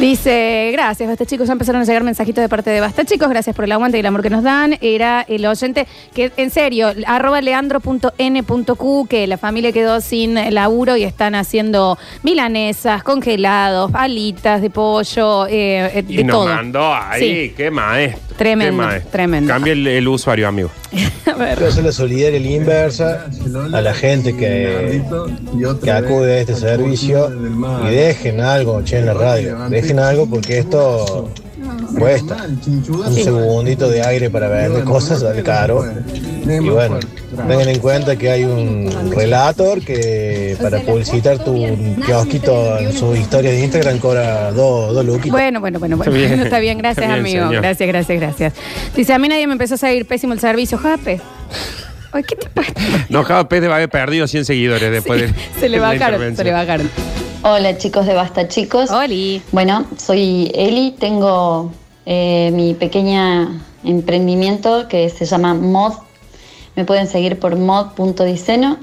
Dice, 0.00 0.70
gracias, 0.72 1.08
Basta 1.08 1.26
Chicos. 1.26 1.48
Ya 1.48 1.52
empezaron 1.52 1.82
a 1.82 1.84
llegar 1.84 2.04
mensajitos 2.04 2.40
de 2.40 2.48
parte 2.48 2.70
de 2.70 2.80
Basta 2.80 3.04
Chicos. 3.04 3.28
Gracias 3.28 3.54
por 3.56 3.64
el 3.64 3.72
aguante 3.72 3.96
y 3.98 4.00
el 4.00 4.06
amor 4.06 4.22
que 4.22 4.30
nos 4.30 4.44
dan. 4.44 4.76
Era 4.80 5.22
el 5.28 5.44
oyente 5.44 5.86
que, 6.14 6.30
en 6.36 6.50
serio, 6.50 6.92
arroba 7.06 7.40
leandro.n.q, 7.40 9.06
que 9.08 9.26
la 9.26 9.38
familia 9.38 9.72
quedó 9.72 10.00
sin 10.00 10.34
laburo 10.54 10.96
y 10.96 11.02
están 11.02 11.34
haciendo 11.34 11.98
milanesas, 12.22 13.02
congelados, 13.02 13.90
alitas 13.92 14.62
de 14.62 14.70
pollo, 14.70 15.46
eh, 15.48 15.90
eh, 15.98 16.04
Y 16.08 16.18
de 16.18 16.24
nos 16.24 16.36
todo. 16.36 16.54
mandó 16.54 16.94
ahí, 16.94 17.48
Sí. 17.48 17.54
qué 17.56 17.70
maestro. 17.70 18.22
Tremendo, 18.38 18.80
qué 18.82 18.86
maestro. 18.86 19.10
tremendo. 19.10 19.52
Cambia 19.52 19.72
el, 19.72 19.84
el 19.84 20.06
usuario, 20.06 20.46
amigo. 20.46 20.70
Quiero 21.24 21.66
hacerle 21.66 21.90
solidaria 21.92 22.38
la 22.38 22.46
inversa 22.46 23.26
a 23.72 23.80
la 23.80 23.92
gente 23.94 24.36
que, 24.36 25.02
que 25.82 25.90
acude 25.90 26.34
a 26.34 26.38
este 26.40 26.54
servicio 26.54 27.30
y 27.84 27.90
dejen 27.94 28.40
algo, 28.40 28.80
che, 28.84 28.98
en 28.98 29.06
la 29.06 29.14
radio. 29.14 29.58
Dejen 29.68 29.87
algo 29.96 30.26
porque 30.28 30.58
esto 30.58 31.30
cuesta. 31.98 32.46
Un 32.46 33.14
segundito 33.14 33.88
de 33.88 34.02
aire 34.02 34.30
para 34.30 34.48
vender 34.48 34.84
cosas 34.84 35.20
sale 35.20 35.42
caro. 35.42 35.84
Y 36.44 36.68
bueno, 36.68 36.98
tengan 37.48 37.68
en 37.68 37.78
cuenta 37.78 38.16
que 38.16 38.30
hay 38.30 38.44
un 38.44 39.12
relator 39.14 39.80
que 39.80 40.56
para 40.60 40.80
publicitar 40.80 41.38
tu 41.44 41.54
kiosquito 42.04 42.78
en 42.78 42.92
su 42.92 43.14
historia 43.14 43.50
de 43.50 43.60
Instagram 43.60 43.98
cobra 43.98 44.50
dos 44.52 44.94
dos. 44.94 45.06
Bueno, 45.28 45.60
bueno, 45.60 45.78
bueno, 45.78 45.96
bueno. 45.96 46.02
Está 46.02 46.10
bien. 46.10 46.40
Está 46.40 46.58
bien, 46.58 46.78
gracias, 46.78 47.04
Está 47.04 47.14
bien, 47.16 47.26
amigo. 47.26 47.46
señor. 47.48 47.62
Gracias, 47.62 47.88
gracias, 47.88 48.20
gracias. 48.20 48.52
Dice, 48.96 49.12
a 49.12 49.18
mí 49.18 49.28
nadie 49.28 49.46
me 49.46 49.52
empezó 49.52 49.74
a 49.74 49.78
salir 49.78 50.06
pésimo 50.06 50.32
el 50.32 50.40
servicio. 50.40 50.78
Jape. 50.78 51.20
Ay, 52.10 52.22
¿qué 52.22 52.36
te 52.36 52.48
pasa? 52.48 52.72
No, 53.10 53.24
cada 53.24 53.44
vez 53.44 53.60
de 53.60 53.72
haber 53.72 53.88
perdido 53.88 54.26
100 54.26 54.44
seguidores 54.44 54.90
después 54.90 55.20
de. 55.20 55.34
Se 55.60 55.68
le 55.68 55.78
bajaron, 55.78 56.34
se 56.36 56.44
le 56.44 56.52
bajaron. 56.52 56.90
Hola 57.42 57.78
chicos 57.78 58.04
de 58.04 58.14
Basta 58.14 58.48
Chicos. 58.48 58.90
Hola. 58.90 59.40
Bueno, 59.52 59.84
soy 59.96 60.50
Eli, 60.54 60.96
tengo 60.98 61.70
eh, 62.04 62.50
mi 62.52 62.74
pequeña 62.74 63.62
emprendimiento 63.84 64.88
que 64.88 65.08
se 65.08 65.24
llama 65.24 65.54
Mod. 65.54 65.92
Me 66.74 66.84
pueden 66.84 67.06
seguir 67.06 67.38
por 67.38 67.56
mod.diceno. 67.56 68.78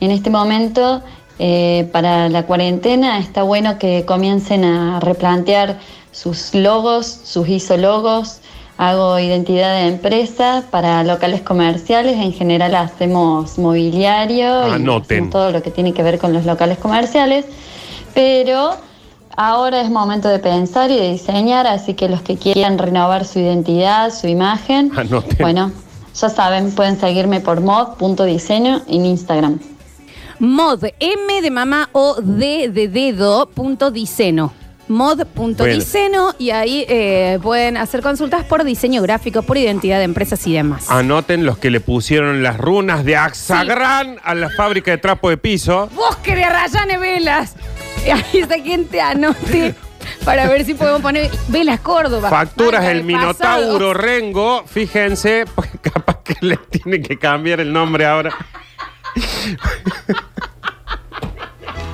En 0.00 0.10
este 0.10 0.28
momento, 0.28 1.02
eh, 1.38 1.88
para 1.92 2.28
la 2.28 2.44
cuarentena, 2.44 3.18
está 3.18 3.42
bueno 3.42 3.78
que 3.78 4.04
comiencen 4.04 4.64
a 4.64 5.00
replantear 5.00 5.78
sus 6.12 6.54
logos, 6.54 7.06
sus 7.06 7.48
isologos. 7.48 8.40
Hago 8.76 9.18
identidad 9.18 9.80
de 9.80 9.88
empresa 9.88 10.64
para 10.70 11.02
locales 11.04 11.40
comerciales. 11.40 12.16
En 12.16 12.34
general 12.34 12.74
hacemos 12.74 13.56
mobiliario 13.56 14.68
y 14.68 14.72
Anoten. 14.72 15.04
hacemos 15.04 15.30
todo 15.30 15.50
lo 15.52 15.62
que 15.62 15.70
tiene 15.70 15.94
que 15.94 16.02
ver 16.02 16.18
con 16.18 16.34
los 16.34 16.44
locales 16.44 16.76
comerciales. 16.76 17.46
Pero 18.14 18.76
ahora 19.36 19.80
es 19.80 19.90
momento 19.90 20.28
de 20.28 20.38
pensar 20.38 20.90
y 20.90 20.96
de 20.96 21.12
diseñar, 21.12 21.66
así 21.66 21.94
que 21.94 22.08
los 22.08 22.22
que 22.22 22.36
quieran 22.36 22.78
renovar 22.78 23.24
su 23.24 23.40
identidad, 23.40 24.12
su 24.12 24.28
imagen, 24.28 24.92
Anoten. 24.96 25.36
bueno, 25.40 25.72
ya 26.14 26.28
saben, 26.28 26.72
pueden 26.72 26.98
seguirme 26.98 27.40
por 27.40 27.60
mod.diseño 27.60 28.82
en 28.86 29.06
Instagram. 29.06 29.58
Mod, 30.38 30.84
M 31.00 31.42
de 31.42 31.50
mamá 31.50 31.88
o 31.92 32.16
D 32.20 32.68
de 32.68 32.88
dedo, 32.88 33.46
punto. 33.46 33.92
Mod.diceno 34.86 36.34
y 36.38 36.50
ahí 36.50 36.84
eh, 36.88 37.38
pueden 37.42 37.78
hacer 37.78 38.02
consultas 38.02 38.44
por 38.44 38.64
diseño 38.64 39.00
gráfico, 39.00 39.42
por 39.42 39.56
identidad 39.56 39.98
de 39.98 40.04
empresas 40.04 40.46
y 40.46 40.52
demás. 40.52 40.90
Anoten 40.90 41.46
los 41.46 41.56
que 41.56 41.70
le 41.70 41.80
pusieron 41.80 42.42
las 42.42 42.58
runas 42.58 43.04
de 43.04 43.16
Axagran 43.16 44.18
a 44.22 44.34
la 44.34 44.50
fábrica 44.50 44.90
de 44.90 44.98
trapo 44.98 45.30
de 45.30 45.38
piso. 45.38 45.88
Bosque 45.94 46.34
de 46.34 46.48
Rayane 46.48 46.98
Velas. 46.98 47.54
Esa 48.32 48.58
gente 48.58 49.00
anote 49.00 49.74
para 50.24 50.48
ver 50.48 50.64
si 50.64 50.74
podemos 50.74 51.02
poner 51.02 51.30
Velas 51.48 51.80
Córdoba. 51.80 52.30
Facturas 52.30 52.82
Marca 52.82 52.90
el 52.92 53.04
pasado. 53.04 53.60
Minotauro 53.62 53.94
Rengo. 53.94 54.64
Fíjense, 54.66 55.44
pues 55.54 55.70
capaz 55.80 56.22
que 56.22 56.36
le 56.40 56.56
tiene 56.56 57.00
que 57.00 57.18
cambiar 57.18 57.60
el 57.60 57.72
nombre 57.72 58.06
ahora. 58.06 58.34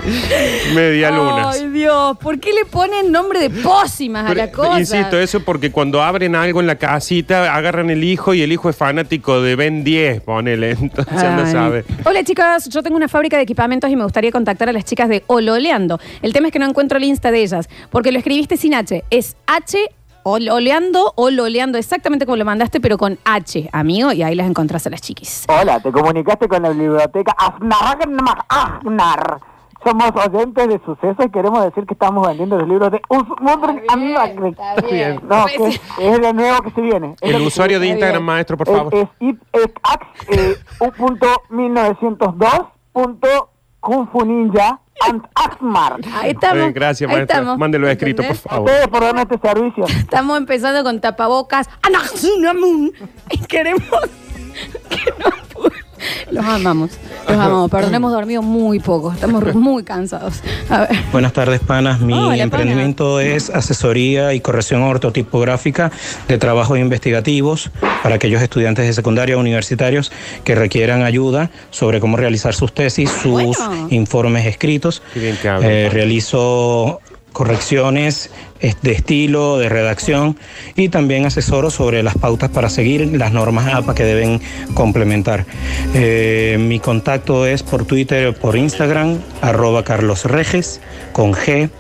Media 0.75 1.11
luna. 1.11 1.51
Ay, 1.51 1.69
Dios, 1.71 2.17
¿por 2.19 2.39
qué 2.41 2.53
le 2.53 2.65
ponen 2.65 3.13
nombre 3.13 3.41
de 3.41 3.51
pócimas 3.51 4.31
a 4.31 4.35
la 4.35 4.51
cosa? 4.51 4.79
Insisto, 4.81 5.19
eso 5.19 5.41
porque 5.41 5.71
cuando 5.71 6.03
abren 6.03 6.35
algo 6.35 6.61
en 6.61 6.67
la 6.67 6.77
casita, 6.77 7.55
agarran 7.55 7.91
el 7.91 8.03
hijo 8.05 8.35
y 8.35 8.43
el 8.43 8.53
hijo 8.53 8.69
es 8.71 8.77
fanático 8.77 9.41
de 9.41 9.57
Ben 9.57 9.85
10, 9.85 10.23
ponele. 10.23 10.71
Entonces 10.81 11.13
no 11.15 11.43
Ay. 11.45 11.53
sabe. 11.53 11.85
Hola 12.05 12.25
chicas, 12.25 12.69
yo 12.69 12.83
tengo 12.83 12.97
una 12.97 13.09
fábrica 13.09 13.37
de 13.37 13.43
equipamientos 13.43 13.91
y 13.91 13.97
me 13.97 14.05
gustaría 14.05 14.31
contactar 14.33 14.69
a 14.69 14.73
las 14.73 14.85
chicas 14.85 15.09
de 15.09 15.23
Ololeando. 15.27 15.99
El 16.23 16.33
tema 16.33 16.49
es 16.49 16.53
que 16.53 16.59
no 16.59 16.67
encuentro 16.67 16.99
el 16.99 17.05
Insta 17.05 17.31
de 17.31 17.43
ellas, 17.43 17.69
porque 17.91 18.13
lo 18.13 18.19
escribiste 18.19 18.57
sin 18.57 18.75
H. 18.75 19.05
Es 19.11 19.37
H 19.47 19.79
ol- 20.23 20.51
oleando 20.51 21.13
o 21.17 21.31
loleando, 21.31 21.79
exactamente 21.79 22.27
como 22.27 22.37
lo 22.37 22.45
mandaste, 22.45 22.81
pero 22.81 22.99
con 22.99 23.19
H, 23.25 23.69
amigo, 23.73 24.13
y 24.13 24.23
ahí 24.23 24.35
las 24.35 24.47
encontrás 24.47 24.87
a 24.87 24.91
las 24.91 25.01
chiquis. 25.01 25.45
Hola, 25.49 25.81
te 25.81 25.91
comunicaste 25.91 26.47
con 26.49 26.63
la 26.63 26.71
biblioteca 26.71 27.35
Afnar. 27.39 29.39
Somos 29.85 30.11
oyentes 30.15 30.69
de 30.69 30.79
sucesos 30.85 31.25
y 31.27 31.31
queremos 31.31 31.65
decir 31.65 31.87
que 31.87 31.95
estamos 31.95 32.27
vendiendo 32.27 32.59
los 32.59 32.69
libros 32.69 32.91
de 32.93 33.01
Usmundring 33.09 33.83
Anlagrik. 33.89 34.59
bien. 34.91 35.21
No, 35.29 35.47
que 35.47 35.69
es, 35.69 35.81
es 35.99 36.19
lo 36.21 36.33
nuevo 36.35 36.61
que 36.63 36.71
se 36.73 36.81
viene. 36.83 37.15
Es 37.21 37.35
El 37.35 37.43
usuario 37.43 37.81
de. 37.81 37.87
Instagram, 37.89 38.23
maestro, 38.23 38.57
por 38.59 38.67
favor. 38.67 38.95
Es, 38.95 39.09
ip- 39.21 39.41
es 39.53 39.67
ax, 39.83 40.07
eh, 40.29 40.55
u 40.81 40.91
punto 40.93 41.27
1902 41.49 42.51
punto 42.93 43.51
Kung 43.81 44.07
Fu 44.13 44.25
Ninja 44.25 44.79
and 45.09 45.25
Axmar. 45.35 45.97
Ahí 46.15 46.33
Está 46.33 46.53
bien, 46.53 46.75
gracias, 46.75 47.09
ahí 47.09 47.17
maestra. 47.17 47.39
estamos. 47.39 47.59
Mándelo 47.59 47.89
escrito, 47.89 48.23
por 48.23 48.37
favor. 48.37 48.69
Ustedes 48.69 48.89
por 48.89 49.01
darme 49.01 49.23
este 49.23 49.39
servicio. 49.39 49.85
Estamos 49.89 50.37
empezando 50.37 50.83
con 50.85 51.01
tapabocas. 51.01 51.71
Y 53.31 53.39
queremos 53.47 53.83
que 54.91 55.11
no 55.19 55.31
pu- 55.55 55.73
Los 56.31 56.45
amamos. 56.45 56.99
Los 57.31 57.41
amamos. 57.47 57.71
Perdón, 57.71 57.95
hemos 57.95 58.13
dormido 58.13 58.43
muy 58.43 58.81
poco. 58.81 59.13
Estamos 59.13 59.55
muy 59.55 59.83
cansados. 59.85 60.43
A 60.69 60.81
ver. 60.81 60.91
Buenas 61.13 61.33
tardes, 61.33 61.61
panas. 61.61 62.01
Mi 62.01 62.41
emprendimiento 62.41 63.21
es 63.21 63.51
asesoría 63.51 64.35
y 64.35 64.41
corrección 64.41 64.83
ortotipográfica 64.83 65.91
de 66.29 66.39
trabajos 66.39 66.79
investigativos 66.79 67.71
para 68.03 68.17
aquellos 68.17 68.43
estudiantes 68.43 68.87
de 68.87 68.93
secundaria 68.93 69.37
o 69.37 69.41
universitarios 69.41 70.13
que 70.45 70.55
requieran 70.55 71.03
ayuda 71.03 71.51
sobre 71.71 72.01
cómo 72.01 72.17
realizar 72.17 72.55
sus 72.55 72.73
tesis, 72.73 73.11
sus 73.11 73.33
Bueno. 73.33 73.89
informes 73.91 74.47
escritos. 74.47 75.03
Qué 75.15 75.21
bien. 75.21 75.39
Eh, 75.63 75.89
realizo 75.93 77.01
correcciones 77.33 78.31
de 78.83 78.93
estilo, 78.93 79.59
de 79.59 79.69
redacción 79.69 80.37
y 80.77 80.89
también 80.89 81.25
asesoro 81.25 81.71
sobre 81.71 82.03
las 82.03 82.17
pautas 82.17 82.51
para 82.51 82.69
seguir 82.69 83.17
las 83.17 83.33
normas 83.33 83.73
APA 83.73 83.95
que 83.95 84.05
deben 84.05 84.41
complementar. 84.75 85.47
Eh, 85.95 86.57
mi 86.61 86.79
contacto 86.79 87.47
es 87.47 87.63
por 87.63 87.85
Twitter 87.85 88.35
por 88.35 88.57
Instagram, 88.57 89.19
arroba 89.41 89.85
Carlos 89.85 90.25
Reges, 90.25 90.81
con 91.13 91.33
G. 91.33 91.71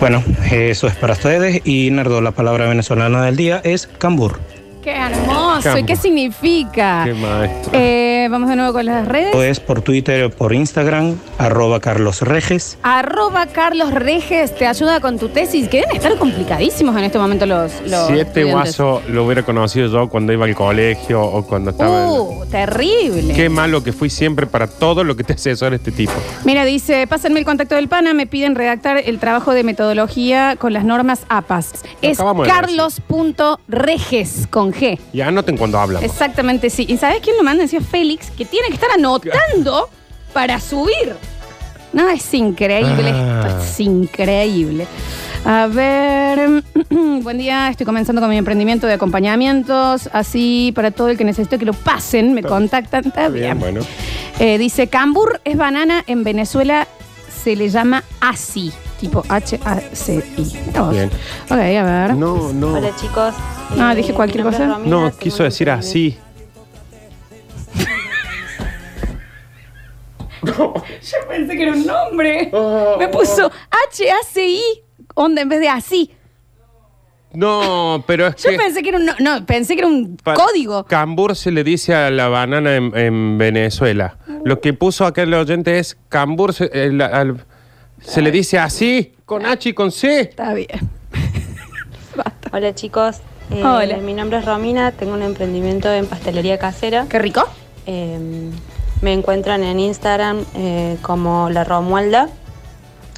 Bueno, 0.00 0.22
eso 0.50 0.86
es 0.86 0.94
para 0.94 1.14
ustedes 1.14 1.62
y 1.64 1.90
Nerdo, 1.90 2.20
la 2.20 2.32
palabra 2.32 2.68
venezolana 2.68 3.24
del 3.24 3.36
día 3.36 3.60
es 3.64 3.88
cambur. 3.98 4.38
Qué 4.86 4.92
hermoso. 4.92 5.76
¿Y 5.78 5.82
qué 5.82 5.96
significa? 5.96 7.02
Qué 7.04 7.12
maestro. 7.12 7.72
Eh, 7.74 8.28
vamos 8.30 8.48
de 8.48 8.54
nuevo 8.54 8.72
con 8.72 8.86
las 8.86 9.08
redes. 9.08 9.26
Esto 9.26 9.42
es 9.42 9.58
por 9.58 9.82
Twitter 9.82 10.22
o 10.22 10.30
por 10.30 10.54
Instagram, 10.54 11.16
arroba 11.38 11.80
Carlos 11.80 12.22
Reges. 12.22 12.78
Arroba 12.84 13.46
Carlos 13.46 13.92
Reges 13.92 14.54
te 14.54 14.64
ayuda 14.64 15.00
con 15.00 15.18
tu 15.18 15.28
tesis, 15.28 15.66
que 15.68 15.80
deben 15.80 15.96
estar 15.96 16.16
complicadísimos 16.18 16.96
en 16.96 17.02
este 17.02 17.18
momento 17.18 17.46
los, 17.46 17.72
los 17.84 18.06
Si 18.06 18.20
este 18.20 18.44
guaso 18.44 19.02
lo 19.08 19.24
hubiera 19.24 19.42
conocido 19.42 19.88
yo 19.88 20.08
cuando 20.08 20.32
iba 20.32 20.44
al 20.44 20.54
colegio 20.54 21.20
o 21.20 21.44
cuando 21.44 21.72
estaba. 21.72 22.04
en- 22.04 22.10
Uh, 22.10 22.46
terrible. 22.48 23.34
Qué 23.34 23.48
malo 23.48 23.82
que 23.82 23.92
fui 23.92 24.08
siempre 24.08 24.46
para 24.46 24.68
todo 24.68 25.02
lo 25.02 25.16
que 25.16 25.24
te 25.24 25.32
asesora 25.32 25.74
este 25.74 25.90
tipo. 25.90 26.12
Mira, 26.44 26.64
dice, 26.64 27.08
pásenme 27.08 27.40
el 27.40 27.44
contacto 27.44 27.74
del 27.74 27.88
PANA, 27.88 28.14
me 28.14 28.28
piden 28.28 28.54
redactar 28.54 28.98
el 29.04 29.18
trabajo 29.18 29.52
de 29.52 29.64
metodología 29.64 30.54
con 30.56 30.72
las 30.72 30.84
normas 30.84 31.22
APAS. 31.28 31.72
Es 32.02 32.18
carlos.reges 32.46 34.46
con 34.48 34.75
G. 34.78 34.98
Y 35.12 35.20
anoten 35.20 35.56
cuando 35.56 35.78
hablamos. 35.78 36.04
Exactamente, 36.08 36.70
sí. 36.70 36.86
¿Y 36.88 36.96
sabes 36.96 37.20
quién 37.20 37.36
lo 37.36 37.42
manda? 37.42 37.62
Decía 37.62 37.80
Félix, 37.80 38.30
que 38.30 38.44
tiene 38.44 38.68
que 38.68 38.74
estar 38.74 38.90
anotando 38.90 39.88
para 40.32 40.60
subir. 40.60 41.14
No, 41.92 42.08
es 42.10 42.32
increíble. 42.34 43.10
Ah. 43.12 43.44
Esto 43.48 43.62
es 43.62 43.80
increíble. 43.80 44.86
A 45.44 45.68
ver, 45.68 46.62
buen 46.90 47.38
día, 47.38 47.68
estoy 47.68 47.86
comenzando 47.86 48.20
con 48.20 48.28
mi 48.28 48.36
emprendimiento 48.36 48.86
de 48.88 48.94
acompañamientos, 48.94 50.10
así 50.12 50.72
para 50.74 50.90
todo 50.90 51.08
el 51.08 51.16
que 51.16 51.24
necesite 51.24 51.56
que 51.56 51.64
lo 51.64 51.72
pasen, 51.72 52.34
me 52.34 52.42
contactan, 52.42 53.06
está 53.06 53.28
bien. 53.28 53.58
bueno. 53.60 53.80
Eh, 54.40 54.58
dice, 54.58 54.88
Cambur 54.88 55.40
es 55.44 55.56
banana, 55.56 56.02
en 56.08 56.24
Venezuela 56.24 56.88
se 57.44 57.54
le 57.54 57.68
llama 57.68 58.02
así, 58.20 58.72
tipo 59.00 59.22
H-A-C-I. 59.28 60.52
Bien. 60.90 61.10
Ok, 61.44 61.50
a 61.52 61.56
ver. 61.58 62.14
No, 62.14 62.52
no. 62.52 62.74
Hola 62.74 62.90
chicos. 62.96 63.34
No, 63.76 63.90
Eh, 63.90 63.94
dije 63.96 64.12
cualquier 64.14 64.44
mi 64.44 64.50
nombre 64.50 64.64
cosa. 64.64 64.70
es 64.72 64.78
Romina, 64.84 65.10
No, 65.10 65.18
quiso 65.18 65.42
decir 65.42 65.70
así. 65.70 66.16
Yo 70.46 70.74
pensé 71.28 71.56
que 71.56 71.62
era 71.62 71.72
un 71.72 71.86
nombre. 71.86 72.50
Me 72.98 73.08
puso 73.08 73.46
H-A-C-I, 73.90 74.60
onda 75.14 75.42
en 75.42 75.48
vez 75.48 75.60
de 75.60 75.68
así. 75.68 76.10
No, 77.32 78.02
pero 78.06 78.28
es 78.28 78.36
Yo 78.42 78.50
que. 78.50 78.56
pensé 78.56 78.82
que 78.82 78.88
era 78.90 78.98
un, 78.98 79.04
no, 79.06 79.12
no, 79.18 79.44
pensé 79.44 79.74
que 79.74 79.80
era 79.80 79.88
un 79.88 80.16
pa- 80.16 80.34
código. 80.34 80.84
Cambur 80.84 81.36
se 81.36 81.50
le 81.50 81.64
dice 81.64 81.94
a 81.94 82.10
la 82.10 82.28
banana 82.28 82.76
en, 82.76 82.96
en 82.96 83.36
Venezuela. 83.36 84.16
Lo 84.44 84.60
que 84.60 84.72
puso 84.72 85.04
acá 85.04 85.22
el 85.22 85.34
oyente 85.34 85.78
es 85.78 85.98
Cambur 86.08 86.54
se, 86.54 86.70
el- 86.72 87.00
al- 87.02 87.44
se 88.06 88.22
le 88.22 88.30
dice 88.30 88.58
así, 88.58 89.12
con 89.24 89.44
H 89.44 89.68
y 89.68 89.72
con 89.72 89.90
C. 89.90 90.20
Está 90.20 90.54
bien. 90.54 90.68
Hola 92.52 92.74
chicos. 92.74 93.16
Eh, 93.50 93.62
Hola. 93.64 93.96
Mi 93.98 94.14
nombre 94.14 94.38
es 94.38 94.44
Romina, 94.44 94.92
tengo 94.92 95.14
un 95.14 95.22
emprendimiento 95.22 95.92
en 95.92 96.06
pastelería 96.06 96.58
casera. 96.58 97.06
Qué 97.08 97.18
rico. 97.18 97.44
Eh, 97.86 98.50
me 99.02 99.12
encuentran 99.12 99.62
en 99.62 99.80
Instagram 99.80 100.44
eh, 100.54 100.96
como 101.02 101.50
La 101.50 101.64
Romualda. 101.64 102.28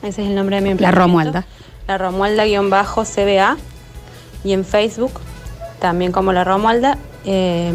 Ese 0.03 0.23
es 0.23 0.29
el 0.29 0.35
nombre 0.35 0.57
de 0.57 0.63
mi 0.63 0.69
La 0.69 0.73
emprendimiento. 0.73 1.01
Romualda. 1.01 1.47
La 1.87 1.99
Romualda-CBA. 1.99 3.57
Y 4.45 4.53
en 4.53 4.65
Facebook 4.65 5.13
también 5.81 6.13
como 6.13 6.33
La 6.33 6.45
Romualda. 6.45 6.99
Eh, 7.25 7.73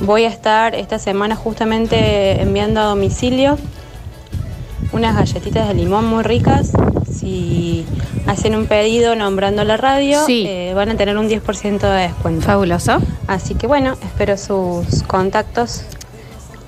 voy 0.00 0.24
a 0.24 0.28
estar 0.28 0.74
esta 0.74 0.98
semana 0.98 1.36
justamente 1.36 2.40
enviando 2.40 2.80
a 2.80 2.84
domicilio 2.84 3.58
unas 4.94 5.14
galletitas 5.16 5.68
de 5.68 5.74
limón 5.74 6.06
muy 6.06 6.22
ricas. 6.22 6.72
Si 7.12 7.84
hacen 8.26 8.54
un 8.54 8.66
pedido 8.66 9.14
nombrando 9.16 9.64
la 9.64 9.76
radio, 9.76 10.24
Sí. 10.24 10.44
eh, 10.48 10.72
van 10.74 10.88
a 10.90 10.96
tener 10.96 11.18
un 11.18 11.28
10% 11.28 11.80
de 11.90 12.02
descuento. 12.02 12.46
Fabuloso. 12.46 12.98
Así 13.26 13.54
que 13.54 13.66
bueno, 13.66 13.96
espero 14.02 14.36
sus 14.36 15.02
contactos. 15.06 15.84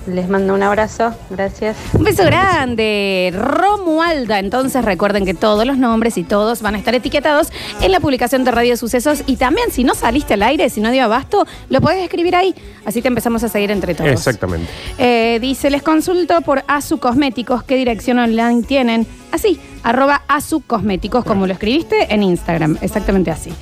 Les 0.07 0.29
mando 0.29 0.55
un 0.55 0.62
abrazo. 0.62 1.12
Gracias. 1.31 1.77
Un 1.92 2.05
beso 2.05 2.25
grande, 2.25 3.33
Romualda. 3.35 4.38
Entonces 4.38 4.85
recuerden 4.85 5.25
que 5.25 5.35
todos 5.35 5.66
los 5.66 5.79
nombres 5.79 6.16
y 6.16 6.23
todos 6.23 6.62
van 6.62 6.77
a 6.77 6.79
estar 6.79 6.95
etiquetados 6.95 7.49
en 7.81 7.92
la 7.92 8.01
publicación 8.01 8.45
de 8.45 8.53
Radio 8.53 8.77
Sucesos. 8.77 9.23
Y 9.27 9.37
también, 9.37 9.71
si 9.71 9.85
no 9.85 9.95
saliste 9.95 10.35
al 10.35 10.42
aire, 10.42 10.71
si 10.71 10.81
no 10.81 10.90
dio 10.90 11.05
abasto, 11.05 11.47
lo 11.69 11.81
podés 11.81 12.03
escribir 12.03 12.37
ahí. 12.37 12.55
Así 12.85 13.03
te 13.03 13.09
empezamos 13.09 13.42
a 13.42 13.49
seguir 13.49 13.71
entre 13.71 13.95
todos. 13.95 14.11
Exactamente. 14.11 14.71
Eh, 14.99 15.38
dice, 15.40 15.71
les 15.71 15.83
consulto 15.83 16.40
por 16.42 16.62
Asu 16.69 16.99
Cosméticos, 16.99 17.64
¿qué 17.64 17.77
dirección 17.77 18.19
online 18.19 18.62
tienen? 18.62 19.07
Así, 19.32 19.60
arroba 19.82 20.22
Asu 20.28 20.60
Cosméticos, 20.60 21.24
como 21.24 21.46
lo 21.46 21.52
escribiste 21.52 22.12
en 22.14 22.22
Instagram, 22.22 22.78
exactamente 22.80 23.30
así. 23.30 23.52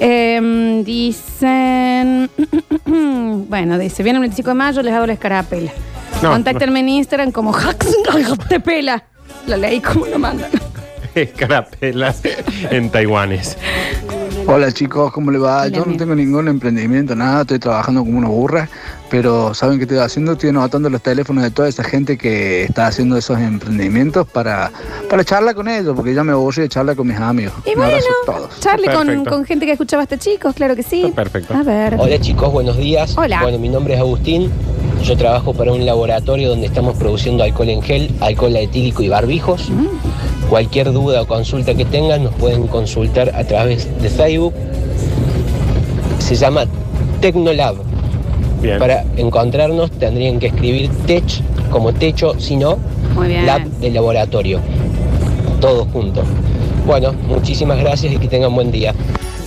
Eh, 0.00 0.82
dicen, 0.84 2.30
bueno, 3.48 3.78
dice, 3.78 4.02
viene 4.02 4.18
el 4.18 4.22
25 4.22 4.50
de 4.50 4.54
mayo, 4.54 4.82
les 4.82 4.94
hago 4.94 5.06
la 5.06 5.12
escarapela. 5.14 5.72
No, 6.22 6.30
Contáctenme 6.32 6.80
en 6.80 6.88
Instagram 6.88 7.30
como 7.32 7.54
te 8.48 8.60
pela. 8.64 9.04
La 9.46 9.56
leí 9.56 9.80
como 9.80 10.06
lo 10.06 10.18
mandan. 10.18 10.50
Carapelas 11.36 12.22
en 12.70 12.90
taiwanes. 12.90 13.56
Hola 14.50 14.72
chicos, 14.72 15.12
¿cómo 15.12 15.30
le 15.30 15.36
va? 15.38 15.60
Hola, 15.64 15.68
Yo 15.68 15.84
no 15.84 15.94
tengo 15.98 16.14
ningún 16.14 16.48
emprendimiento, 16.48 17.14
nada, 17.14 17.42
estoy 17.42 17.58
trabajando 17.58 18.02
como 18.02 18.16
una 18.16 18.28
burra, 18.28 18.66
pero 19.10 19.52
¿saben 19.52 19.76
qué 19.76 19.82
estoy 19.84 19.98
haciendo? 19.98 20.32
Estoy 20.32 20.48
anotando 20.48 20.88
los 20.88 21.02
teléfonos 21.02 21.44
de 21.44 21.50
toda 21.50 21.68
esa 21.68 21.84
gente 21.84 22.16
que 22.16 22.64
está 22.64 22.86
haciendo 22.86 23.18
esos 23.18 23.38
emprendimientos 23.38 24.26
para, 24.26 24.72
para 25.10 25.22
charlar 25.22 25.54
con 25.54 25.68
ellos, 25.68 25.94
porque 25.94 26.14
ya 26.14 26.24
me 26.24 26.32
aburrí 26.32 26.62
de 26.62 26.70
charlar 26.70 26.96
con 26.96 27.06
mis 27.08 27.18
amigos. 27.18 27.52
Y 27.66 27.70
Un 27.70 27.74
bueno, 27.76 27.92
abrazo 27.92 28.08
a 28.08 28.24
todos. 28.38 28.60
charle 28.60 28.86
con, 28.90 29.06
Perfecto. 29.06 29.30
con 29.30 29.44
gente 29.44 29.66
que 29.66 29.72
escuchaba 29.72 30.02
hasta 30.04 30.16
chicos, 30.16 30.54
claro 30.54 30.74
que 30.74 30.82
sí. 30.82 31.12
Perfecto. 31.14 31.52
A 31.52 31.62
ver. 31.62 31.96
Hola 31.98 32.18
chicos, 32.18 32.50
buenos 32.50 32.78
días. 32.78 33.18
Hola. 33.18 33.42
Bueno, 33.42 33.58
mi 33.58 33.68
nombre 33.68 33.94
es 33.94 34.00
Agustín. 34.00 34.50
Yo 35.04 35.14
trabajo 35.16 35.52
para 35.52 35.72
un 35.72 35.84
laboratorio 35.84 36.48
donde 36.48 36.66
estamos 36.66 36.96
produciendo 36.96 37.44
alcohol 37.44 37.68
en 37.68 37.82
gel, 37.82 38.14
alcohol 38.20 38.56
etílico 38.56 39.02
y 39.02 39.08
barbijos. 39.10 39.70
Cualquier 40.48 40.92
duda 40.92 41.22
o 41.22 41.26
consulta 41.26 41.74
que 41.74 41.84
tengan 41.84 42.24
nos 42.24 42.34
pueden 42.34 42.66
consultar 42.66 43.34
a 43.34 43.44
través 43.44 43.86
de 44.00 44.08
Facebook. 44.08 44.54
Se 46.18 46.34
llama 46.34 46.64
Tecnolab. 47.20 47.76
Para 48.78 49.04
encontrarnos 49.16 49.90
tendrían 49.92 50.38
que 50.38 50.46
escribir 50.48 50.90
Tech 51.06 51.24
como 51.70 51.92
techo, 51.92 52.34
sino. 52.38 52.78
Lab 53.44 53.64
de 53.64 53.90
laboratorio. 53.90 54.60
Todo 55.60 55.86
junto. 55.92 56.22
Bueno, 56.86 57.12
muchísimas 57.28 57.78
gracias 57.78 58.12
y 58.12 58.16
que 58.16 58.28
tengan 58.28 58.54
buen 58.54 58.70
día. 58.70 58.94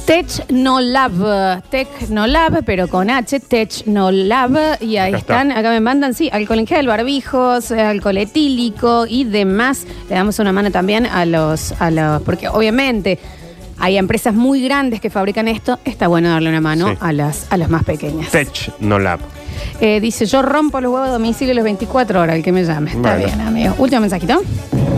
Technolab, 0.05 1.61
Technolab, 1.69 2.63
pero 2.65 2.87
con 2.87 3.09
H, 3.09 3.39
Technolab, 3.39 4.81
y 4.81 4.97
ahí 4.97 5.09
Acá 5.09 5.17
está. 5.17 5.41
están, 5.41 5.51
acá 5.51 5.69
me 5.69 5.79
mandan, 5.79 6.13
sí, 6.13 6.29
alcohol 6.31 6.59
en 6.59 6.67
gel, 6.67 6.87
barbijos, 6.87 7.71
eh, 7.71 7.81
alcohol 7.81 8.17
etílico 8.17 9.05
y 9.07 9.23
demás. 9.23 9.85
Le 10.09 10.15
damos 10.15 10.39
una 10.39 10.51
mano 10.51 10.71
también 10.71 11.05
a 11.05 11.25
los, 11.25 11.73
a 11.79 11.91
los, 11.91 12.21
porque 12.23 12.47
obviamente 12.49 13.19
hay 13.79 13.97
empresas 13.97 14.33
muy 14.33 14.63
grandes 14.63 15.01
que 15.01 15.09
fabrican 15.09 15.47
esto, 15.47 15.79
está 15.85 16.07
bueno 16.07 16.29
darle 16.29 16.49
una 16.49 16.61
mano 16.61 16.89
Sí. 16.89 16.97
a 16.99 17.13
las, 17.13 17.47
a 17.51 17.57
las 17.57 17.69
más 17.69 17.83
pequeñas. 17.83 18.29
Tech 18.31 18.73
no 18.79 18.99
lab. 18.99 19.19
Eh, 19.79 19.99
dice, 19.99 20.25
yo 20.25 20.41
rompo 20.41 20.81
los 20.81 20.91
huevos 20.91 21.09
a 21.09 21.11
domicilio 21.13 21.53
las 21.53 21.63
24 21.63 22.21
horas, 22.21 22.35
el 22.35 22.43
que 22.43 22.51
me 22.51 22.63
llame. 22.63 22.91
Está 22.91 23.15
Bueno. 23.15 23.25
bien, 23.25 23.41
amigo. 23.41 23.75
Último 23.77 24.01
mensajito. 24.01 24.41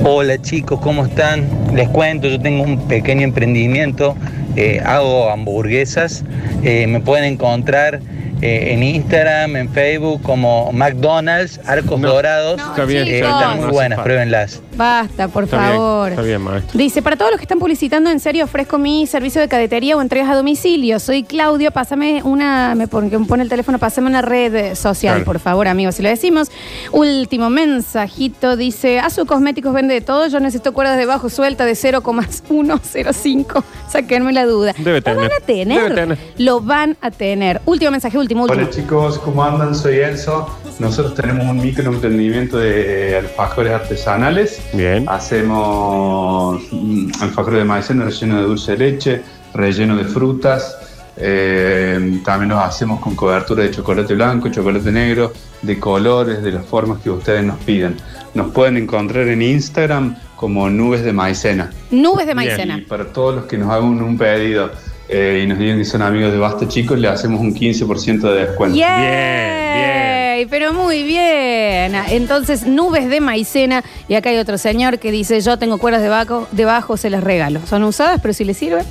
Hola 0.06 0.42
chicos, 0.42 0.80
¿cómo 0.82 1.06
están? 1.06 1.48
Les 1.74 1.88
cuento, 1.89 2.28
yo 2.28 2.39
tengo 2.42 2.63
un 2.63 2.88
pequeño 2.88 3.22
emprendimiento, 3.22 4.16
eh, 4.56 4.82
hago 4.86 5.30
hamburguesas, 5.30 6.24
eh, 6.63 6.88
me 6.88 7.00
pueden 7.00 7.26
encontrar 7.26 8.02
eh, 8.43 8.73
en 8.73 8.84
Instagram, 8.84 9.56
en 9.56 9.69
Facebook 9.69 10.21
como 10.21 10.71
McDonald's, 10.73 11.60
Arcos 11.65 12.01
Dorados. 12.01 12.60
Está 12.62 12.86
bien, 12.86 13.08
Eh, 13.08 13.19
está 13.19 13.27
bien, 13.27 13.34
están 13.38 13.49
no 13.49 13.56
muy 13.56 13.63
hace 13.65 13.73
buenas, 13.73 13.95
falta. 13.97 14.03
pruébenlas. 14.03 14.62
Basta, 14.75 15.27
por 15.27 15.43
Está 15.45 15.58
bien, 15.60 15.69
favor. 15.71 16.10
está 16.10 16.21
bien, 16.23 16.41
maestro. 16.41 16.77
Dice, 16.77 17.01
para 17.01 17.15
todos 17.15 17.32
los 17.32 17.39
que 17.39 17.43
están 17.45 17.60
publicitando, 17.60 18.10
en 18.10 18.19
serio 18.19 18.43
ofrezco 18.45 18.77
mi 18.77 19.06
servicio 19.08 19.39
de 19.39 19.47
cadetería 19.47 19.95
o 19.95 20.01
entregas 20.01 20.29
a 20.29 20.36
domicilio. 20.36 20.99
Soy 20.99 21.23
Claudio, 21.23 21.71
pásame 21.71 22.21
una, 22.23 22.73
me 22.75 22.88
pone, 22.88 23.10
que 23.10 23.17
me 23.19 23.25
pone 23.25 23.43
el 23.43 23.49
teléfono, 23.49 23.77
pásame 23.79 24.08
una 24.08 24.21
red 24.21 24.53
eh, 24.56 24.75
social, 24.75 25.13
Claro. 25.15 25.25
por 25.25 25.39
favor, 25.39 25.67
amigos, 25.67 25.95
si 25.95 26.03
lo 26.03 26.10
decimos. 26.10 26.49
Último 26.91 27.49
mensajito, 27.49 28.58
dice, 28.58 28.99
a 28.99 29.10
su 29.10 29.25
cosméticos 29.25 29.73
vende 29.73 29.93
de 29.93 30.01
todo, 30.01 30.27
yo 30.27 30.39
necesito 30.39 30.73
cuerdas 30.73 30.97
de 30.97 31.06
bajo 31.06 31.29
suelta 31.29 31.65
de 31.65 31.75
0,105. 31.75 33.63
Sáquenme 33.89 34.34
la 34.34 34.45
duda. 34.45 34.73
Debe 34.77 34.97
Lo 34.97 35.03
tener. 35.03 35.17
van 35.17 35.32
a 35.32 35.45
tener. 35.45 35.82
Debe 35.84 35.95
tener. 35.95 36.17
Lo 36.38 36.62
van 36.62 36.97
a 37.01 37.12
tener. 37.12 37.62
Último 37.65 37.91
mensaje, 37.91 38.17
último, 38.17 38.33
último. 38.41 38.62
Hola 38.62 38.69
chicos, 38.69 39.19
¿cómo 39.19 39.43
andan? 39.43 39.76
Soy 39.76 40.00
Enzo. 40.00 40.50
Nosotros 40.80 41.13
tenemos 41.13 41.46
un 41.46 41.62
microemprendimiento 41.62 42.58
de 42.58 43.17
alfajores 43.17 43.72
artesanales. 43.74 44.62
Bien. 44.74 45.06
Hacemos 45.08 46.62
mm, 46.72 47.12
alfajores 47.22 47.60
de 47.60 47.65
maicena 47.65 48.06
relleno 48.06 48.38
de 48.38 48.43
dulce 48.43 48.72
de 48.72 48.78
leche, 48.78 49.22
relleno 49.54 49.96
de 49.96 50.06
frutas. 50.06 50.78
eh, 51.15 52.22
también 52.26 52.50
los 52.50 52.60
hacemos 52.60 53.00
con 53.00 53.15
cobertura 53.15 53.63
de 53.63 53.69
chocolate 53.69 54.15
blanco, 54.15 54.50
chocolate 54.50 54.91
negro, 54.91 55.32
de 55.62 55.80
colores, 55.80 56.41
de 56.41 56.52
las 56.52 56.65
formas 56.65 57.00
que 57.02 57.12
ustedes 57.12 57.43
nos 57.43 57.60
piden. 57.60 57.98
Nos 58.34 58.52
pueden 58.52 58.78
encontrar 58.78 59.28
en 59.28 59.43
Instagram 59.43 60.15
como 60.36 60.69
nubes 60.69 61.04
de 61.04 61.13
maicena. 61.13 61.72
Nubes 61.91 62.26
de 62.26 62.34
maicena. 62.34 62.80
Y 62.80 62.82
para 62.82 63.06
todos 63.06 63.36
los 63.36 63.46
que 63.46 63.60
nos 63.60 63.69
hagan 63.69 64.02
un 64.02 64.17
pedido 64.17 64.72
eh, 65.13 65.41
y 65.43 65.47
nos 65.47 65.58
digan 65.60 65.78
que 65.78 65.86
son 65.86 66.02
amigos 66.02 66.32
de 66.32 66.38
Basta 66.39 66.67
Chicos, 66.67 66.97
le 66.99 67.08
hacemos 67.08 67.39
un 67.41 67.54
15% 67.54 68.21
de 68.21 68.45
descuento. 68.47 68.78
Yay, 68.78 70.45
Pero 70.47 70.73
muy 70.73 71.04
bien. 71.04 71.95
Entonces, 72.10 72.65
nubes 72.65 73.10
de 73.10 73.21
maicena. 73.21 73.84
Y 74.08 74.15
acá 74.15 74.30
hay 74.30 74.38
otro 74.38 74.58
señor 74.58 74.99
que 74.99 75.12
dice: 75.12 75.39
Yo 75.41 75.58
tengo 75.58 75.78
cuerdas 75.78 76.02
debajo, 76.02 76.47
debajo 76.52 76.97
se 76.97 77.10
las 77.10 77.23
regalo. 77.23 77.60
Son 77.67 77.84
usadas, 77.84 78.19
pero 78.21 78.34
si 78.34 78.43
les 78.43 78.58
sirve. 78.58 78.84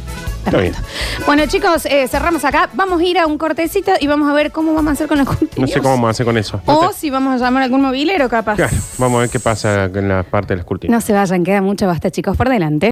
Está 0.44 0.58
bien. 0.58 0.72
Bueno, 1.24 1.46
chicos, 1.46 1.86
eh, 1.86 2.08
cerramos 2.08 2.44
acá. 2.44 2.68
Vamos 2.74 3.00
a 3.00 3.04
ir 3.04 3.16
a 3.16 3.26
un 3.26 3.38
cortecito 3.38 3.92
y 4.00 4.08
vamos 4.08 4.28
a 4.28 4.32
ver 4.32 4.50
cómo 4.50 4.74
vamos 4.74 4.90
a 4.90 4.92
hacer 4.94 5.06
con 5.06 5.18
los 5.18 5.26
No 5.28 5.36
contenidos. 5.38 5.70
sé 5.70 5.78
cómo 5.78 5.90
vamos 5.94 6.08
a 6.08 6.10
hacer 6.10 6.26
con 6.26 6.36
eso. 6.36 6.60
No 6.66 6.78
O 6.80 6.88
te- 6.88 6.94
si 6.96 7.10
vamos 7.10 7.40
a 7.40 7.44
llamar 7.44 7.62
a 7.62 7.64
algún 7.66 7.80
movilero, 7.82 8.28
capaz. 8.28 8.56
Claro, 8.56 8.76
vamos 8.98 9.18
a 9.18 9.20
ver 9.20 9.30
qué 9.30 9.38
pasa 9.38 9.84
en 9.84 10.08
la 10.08 10.24
parte 10.24 10.54
de 10.54 10.56
las 10.56 10.66
cortinas. 10.66 10.92
No 10.96 11.00
se 11.06 11.12
vayan, 11.12 11.44
queda 11.44 11.62
mucho 11.62 11.86
basta, 11.86 12.10
chicos, 12.10 12.36
por 12.36 12.48
delante. 12.48 12.80